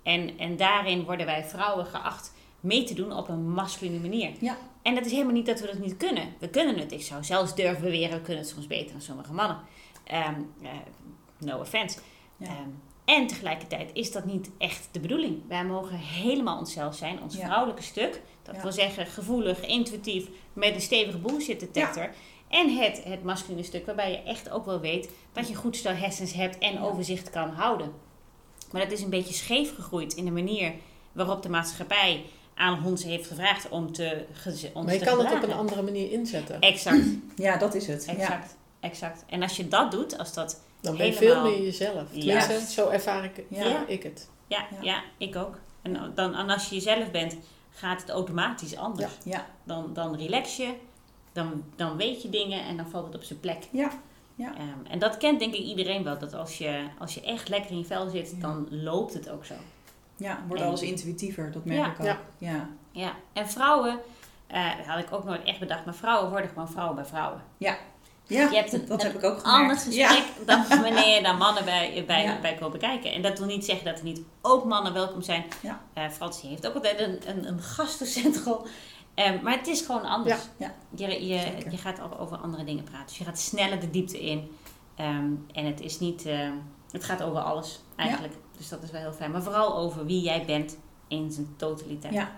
En, 0.04 0.38
en 0.40 0.58
daarin 0.58 1.04
worden 1.04 1.26
wij 1.26 1.44
vrouwen 1.46 1.86
geacht 1.86 2.36
mee 2.60 2.84
te 2.84 2.94
doen 2.94 3.12
op 3.14 3.28
een 3.30 3.50
masculine 3.52 4.00
manier. 4.00 4.32
Ja. 4.40 4.58
En 4.82 4.96
dat 4.96 5.06
is 5.06 5.12
helemaal 5.12 5.34
niet 5.34 5.46
dat 5.46 5.60
we 5.60 5.66
dat 5.68 5.80
niet 5.80 5.98
kunnen. 5.98 6.24
We 6.40 6.50
kunnen 6.50 6.78
het. 6.78 6.92
Ik 6.92 7.02
zou 7.02 7.24
zelfs 7.24 7.56
durven 7.56 7.82
beweren, 7.84 8.18
we 8.18 8.22
kunnen 8.22 8.44
het 8.44 8.52
soms 8.52 8.68
beter 8.68 8.92
dan 8.92 9.02
sommige 9.02 9.34
mannen. 9.34 9.58
Ehm, 10.04 10.42
eh, 10.62 10.70
no 11.40 11.60
offense. 11.60 12.00
Ja. 12.38 12.46
Ehm, 12.48 12.70
en 13.06 13.28
tegelijkertijd 13.28 13.90
is 13.94 14.12
dat 14.12 14.26
niet 14.26 14.50
echt 14.58 14.90
de 14.92 15.00
bedoeling. 15.00 15.42
Wij 15.48 15.66
mogen 15.66 15.98
helemaal 15.98 16.58
onszelf 16.58 16.96
zijn, 16.96 17.22
ons 17.22 17.36
Ja. 17.36 17.46
vrouwelijke 17.46 17.82
stuk. 17.84 18.22
Dat 18.44 18.56
Ja. 18.56 18.62
wil 18.62 18.72
zeggen 18.72 19.06
gevoelig, 19.06 19.66
intuïtief, 19.66 20.28
met 20.54 20.76
een 20.76 20.82
stevige 20.82 21.18
bullshit 21.18 21.60
detector. 21.60 22.10
En 22.48 22.76
het, 22.78 23.04
het 23.04 23.24
masculine 23.24 23.64
stuk 23.64 23.86
waarbij 23.86 24.12
je 24.12 24.18
echt 24.22 24.50
ook 24.50 24.66
wel 24.66 24.80
weet 24.80 25.10
dat 25.34 25.48
je 25.48 25.56
goed 25.56 25.76
stel 25.76 25.94
hersens 25.94 26.34
hebt 26.34 26.58
en 26.58 26.80
overzicht 26.82 27.30
kan 27.30 27.50
houden. 27.50 27.92
Maar 28.72 28.82
dat 28.82 28.92
is 28.92 29.02
een 29.02 29.10
beetje 29.10 29.34
scheef 29.34 29.76
gegroeid 29.76 30.14
in 30.14 30.26
de 30.26 30.32
manier 30.32 30.74
waarop 31.12 31.42
de 31.44 31.50
maatschappij 31.50 32.26
aan 32.58 32.86
ons 32.86 33.04
heeft 33.04 33.28
gevraagd 33.28 33.70
om 33.70 33.92
te, 33.92 34.26
ons 34.74 34.86
maar 34.86 34.94
je 34.94 35.00
te 35.00 35.06
kan 35.06 35.26
het 35.26 35.34
op 35.36 35.44
een 35.44 35.54
andere 35.54 35.82
manier 35.82 36.12
inzetten. 36.12 36.60
Exact, 36.60 37.04
ja, 37.36 37.58
dat 37.58 37.76
is 37.76 37.88
het. 37.88 38.06
Ja. 38.06 38.12
exact. 38.14 38.56
exact. 38.80 39.24
En 39.30 39.42
als 39.42 39.56
je 39.58 39.68
dat 39.68 39.92
doet, 39.92 40.18
als 40.18 40.34
dat... 40.34 40.62
Dan 40.82 40.98
ben 40.98 41.06
je 41.06 41.14
Helemaal. 41.14 41.44
veel 41.44 41.52
meer 41.52 41.64
jezelf. 41.64 42.04
Ja. 42.12 42.60
Zo 42.60 42.90
ervaar 42.90 43.24
ik, 43.24 43.44
Ja. 43.50 43.66
ja. 43.66 43.84
ik 43.88 44.04
het. 44.04 44.30
Ja, 44.48 44.68
ja. 44.72 44.78
Ja. 44.82 45.02
ik 45.18 45.36
ook. 45.36 45.58
En, 45.82 46.12
dan, 46.16 46.36
en 46.36 46.50
als 46.50 46.70
je 46.70 46.76
jezelf 46.76 47.12
bent, 47.12 47.36
gaat 47.72 48.02
het 48.02 48.10
automatisch 48.10 48.76
anders. 48.76 49.12
Ja. 49.24 49.46
Dan, 49.64 49.94
dan 49.94 50.16
relax 50.16 50.58
je, 50.58 50.74
dan, 51.34 51.64
dan 51.76 51.98
weet 51.98 52.22
je 52.22 52.30
dingen 52.30 52.66
en 52.66 52.78
dan 52.78 52.90
valt 52.90 53.06
het 53.06 53.16
op 53.16 53.24
zijn 53.24 53.40
plek. 53.40 53.64
Ja. 53.72 53.90
Ja. 54.36 54.56
Ehm, 54.56 54.86
en 54.92 55.00
dat 55.00 55.18
kent 55.18 55.40
denk 55.40 55.54
ik 55.54 55.64
iedereen 55.64 56.04
wel. 56.04 56.18
Dat 56.18 56.34
als 56.34 56.58
je, 56.58 56.84
als 57.00 57.14
je 57.14 57.22
echt 57.22 57.50
lekker 57.50 57.72
in 57.72 57.78
je 57.78 57.86
vel 57.86 58.10
zit, 58.10 58.32
Ja. 58.36 58.42
dan 58.42 58.68
loopt 58.70 59.14
het 59.14 59.30
ook 59.30 59.46
zo. 59.46 59.54
Ja, 60.18 60.40
wordt 60.48 60.62
En- 60.62 60.68
alles 60.68 60.82
intuïtiever, 60.82 61.52
dat 61.52 61.66
merk 61.66 61.80
Ja. 61.80 61.92
ik 61.92 62.00
al. 62.00 62.06
Ja. 62.06 62.18
Ja. 62.38 62.70
Ja, 62.92 63.12
en 63.34 63.50
vrouwen, 63.50 64.00
eh, 64.48 64.78
dat 64.78 64.86
had 64.86 65.00
ik 65.00 65.14
ook 65.14 65.24
nooit 65.24 65.44
echt 65.44 65.60
bedacht, 65.60 65.86
maar 65.86 65.96
vrouwen 65.96 66.30
worden 66.30 66.50
gewoon 66.50 66.70
vrouwen 66.70 66.96
bij 66.96 67.06
vrouwen. 67.06 67.42
Ja, 67.58 67.78
Je 68.28 68.36
hebt 68.38 68.74
een, 68.74 68.86
dat 68.88 69.04
een 69.04 69.08
heb 69.12 69.18
ik 69.18 69.24
ook 69.24 69.42
ander 69.42 69.78
gemerkt. 69.78 69.84
gesprek 69.84 70.48
dan 70.48 70.68
wanneer 70.84 71.16
je 71.16 71.22
dan 71.24 71.38
mannen 71.38 71.66
bij, 71.66 72.04
bij, 72.08 72.24
Ja. 72.24 72.40
bij 72.42 72.56
komen 72.56 72.80
kijken. 72.80 73.12
En 73.14 73.22
dat 73.22 73.38
wil 73.38 73.48
niet 73.48 73.66
zeggen 73.66 73.86
dat 73.86 73.98
er 73.98 74.04
niet 74.04 74.22
ook 74.42 74.66
mannen 74.66 74.94
welkom 74.94 75.22
zijn. 75.22 75.44
Ja. 75.62 75.82
Eh, 75.94 76.10
Fransie 76.10 76.50
heeft 76.50 76.68
ook 76.68 76.74
altijd 76.74 77.00
een, 77.00 77.20
een, 77.30 77.48
een 77.48 77.60
gastencentrum. 77.62 78.58
Ehm, 79.14 79.44
maar 79.44 79.58
het 79.58 79.68
is 79.68 79.82
gewoon 79.82 80.04
anders. 80.06 80.42
Ja. 80.58 80.74
Je, 80.96 81.28
je, 81.28 81.40
Zeker. 81.40 81.72
je 81.72 81.78
gaat 81.78 82.02
over, 82.02 82.20
over 82.20 82.38
andere 82.38 82.64
dingen 82.64 82.84
praten. 82.84 83.08
Dus 83.08 83.18
je 83.18 83.24
gaat 83.24 83.40
sneller 83.40 83.80
de 83.80 83.90
diepte 83.90 84.22
in. 84.22 84.52
Ehm, 84.96 85.32
en 85.54 85.66
het 85.66 85.82
is 85.82 86.00
niet... 86.00 86.26
ehm, 86.26 86.52
het 86.92 87.04
gaat 87.04 87.24
over 87.24 87.40
alles 87.42 87.84
eigenlijk. 87.96 88.34
Dus 88.58 88.70
dat 88.70 88.84
is 88.84 88.92
wel 88.92 89.02
heel 89.02 89.12
fijn. 89.14 89.32
Maar 89.32 89.44
vooral 89.44 89.78
over 89.78 90.06
wie 90.06 90.22
jij 90.22 90.46
bent 90.46 90.78
in 91.08 91.32
zijn 91.32 91.54
totaliteit. 91.58 92.14
Ja. 92.14 92.32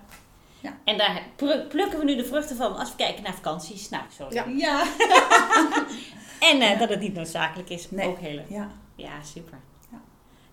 Ja. 0.61 0.77
En 0.83 0.97
daar 0.97 1.21
plukken 1.69 1.99
we 1.99 2.03
nu 2.03 2.15
de 2.15 2.25
vruchten 2.25 2.55
van 2.55 2.75
als 2.75 2.89
we 2.89 2.95
kijken 2.95 3.23
naar 3.23 3.33
vakanties. 3.33 3.89
Nou, 3.89 4.03
sorry. 4.17 4.35
Ja. 4.35 4.45
Ja. 4.47 4.83
En 6.39 6.61
eh, 6.61 6.69
Ja. 6.71 6.75
dat 6.75 6.89
het 6.89 6.99
niet 6.99 7.13
noodzakelijk 7.13 7.69
is. 7.69 7.91
Nee. 7.91 8.07
Ook 8.07 8.17
heel 8.19 8.35
leuk. 8.35 8.49
Ja. 8.49 8.71
Ja, 8.95 9.21
super. 9.23 9.59
Ja. 9.91 10.01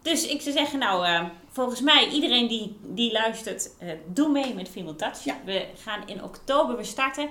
Dus 0.03 0.27
ik 0.27 0.41
zou 0.41 0.57
zeggen, 0.57 0.79
nou, 0.79 1.07
eh, 1.07 1.25
volgens 1.51 1.81
mij, 1.81 2.09
iedereen 2.09 2.49
die, 2.49 2.77
die 2.83 3.13
luistert, 3.13 3.71
eh, 3.79 3.91
doe 4.07 4.29
mee 4.29 4.55
met 4.55 4.69
Female 4.69 4.97
Touch. 4.97 5.25
Ja. 5.25 5.37
We 5.45 5.67
gaan 5.77 6.09
in 6.09 6.23
oktober 6.25 6.77
weer 6.77 6.85
starten. 6.85 7.29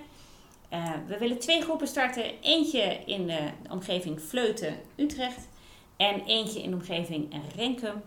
Eh, 0.69 0.91
we 1.07 1.17
willen 1.17 1.39
twee 1.39 1.61
groepen 1.61 1.87
starten. 1.87 2.23
Eentje 2.41 2.99
in 3.05 3.27
de 3.27 3.39
omgeving 3.69 4.21
Vleuten, 4.21 4.77
Utrecht. 4.95 5.47
En 5.97 6.21
eentje 6.25 6.61
in 6.61 6.69
de 6.69 6.75
omgeving 6.75 7.41
Renkum. 7.55 8.01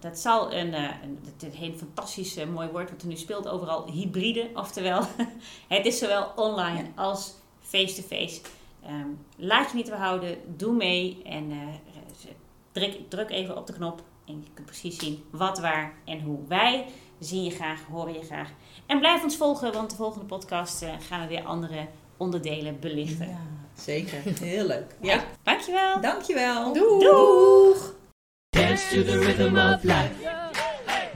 Dat 0.00 0.18
zal 0.18 0.52
een, 0.52 0.74
eh, 0.74 0.82
een, 1.02 1.18
een 1.40 1.50
heel 1.50 1.72
fantastisch 1.72 2.36
eh, 2.36 2.46
mooi 2.46 2.68
woord 2.68 2.90
wat 2.90 3.02
er 3.02 3.08
nu 3.08 3.16
speelt 3.16 3.48
overal, 3.48 3.90
hybride. 3.90 4.50
Oftewel, 4.54 5.02
het 5.68 5.86
is 5.86 5.98
zowel 5.98 6.32
online 6.36 6.84
als 6.94 7.34
face-to-face. 7.60 8.40
Ehm, 8.82 9.08
laat 9.36 9.70
je 9.70 9.76
niet 9.76 9.90
behouden, 9.90 10.38
doe 10.56 10.72
mee 10.72 11.22
en 11.24 11.50
eh, 11.50 11.58
druk, 12.72 12.98
druk 13.08 13.30
even 13.30 13.56
op 13.56 13.66
de 13.66 13.72
knop. 13.72 14.02
En 14.26 14.34
je 14.34 14.50
kunt 14.54 14.66
precies 14.66 14.98
zien 14.98 15.24
wat, 15.30 15.58
waar 15.58 15.94
en 16.04 16.20
hoe. 16.20 16.38
Wij 16.48 16.86
zien 17.18 17.44
je 17.44 17.50
graag, 17.50 17.80
horen 17.90 18.12
je 18.12 18.22
graag. 18.22 18.50
En 18.86 18.98
blijf 18.98 19.22
ons 19.22 19.36
volgen, 19.36 19.72
want 19.72 19.90
de 19.90 19.96
volgende 19.96 20.26
podcast 20.26 20.84
gaan 21.08 21.20
we 21.20 21.26
weer 21.26 21.44
andere 21.44 21.86
onderdelen 22.16 22.80
belichten. 22.80 23.28
Ja, 23.28 23.46
zeker. 23.74 24.18
Heel 24.40 24.66
leuk. 24.66 24.96
Ja. 25.00 25.24
Dankjewel! 25.42 26.00
Dankjewel. 26.00 26.72
Doei! 26.72 27.04
Doeg! 27.04 27.81
To 28.92 29.02
the 29.02 29.18
rhythm 29.20 29.56
of 29.56 29.82
life. 29.86 30.22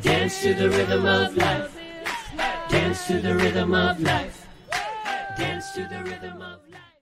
Dance 0.01 0.41
to 0.41 0.55
the 0.55 0.71
rhythm 0.71 1.05
of 1.05 1.37
life. 1.37 1.77
Dance 2.71 3.07
to 3.07 3.21
the 3.21 3.35
rhythm 3.35 3.75
of 3.75 4.01
life. 4.01 4.47
Dance 5.37 5.73
to 5.73 5.83
the 5.83 6.03
rhythm 6.03 6.41
of 6.41 6.61
life. 6.73 6.96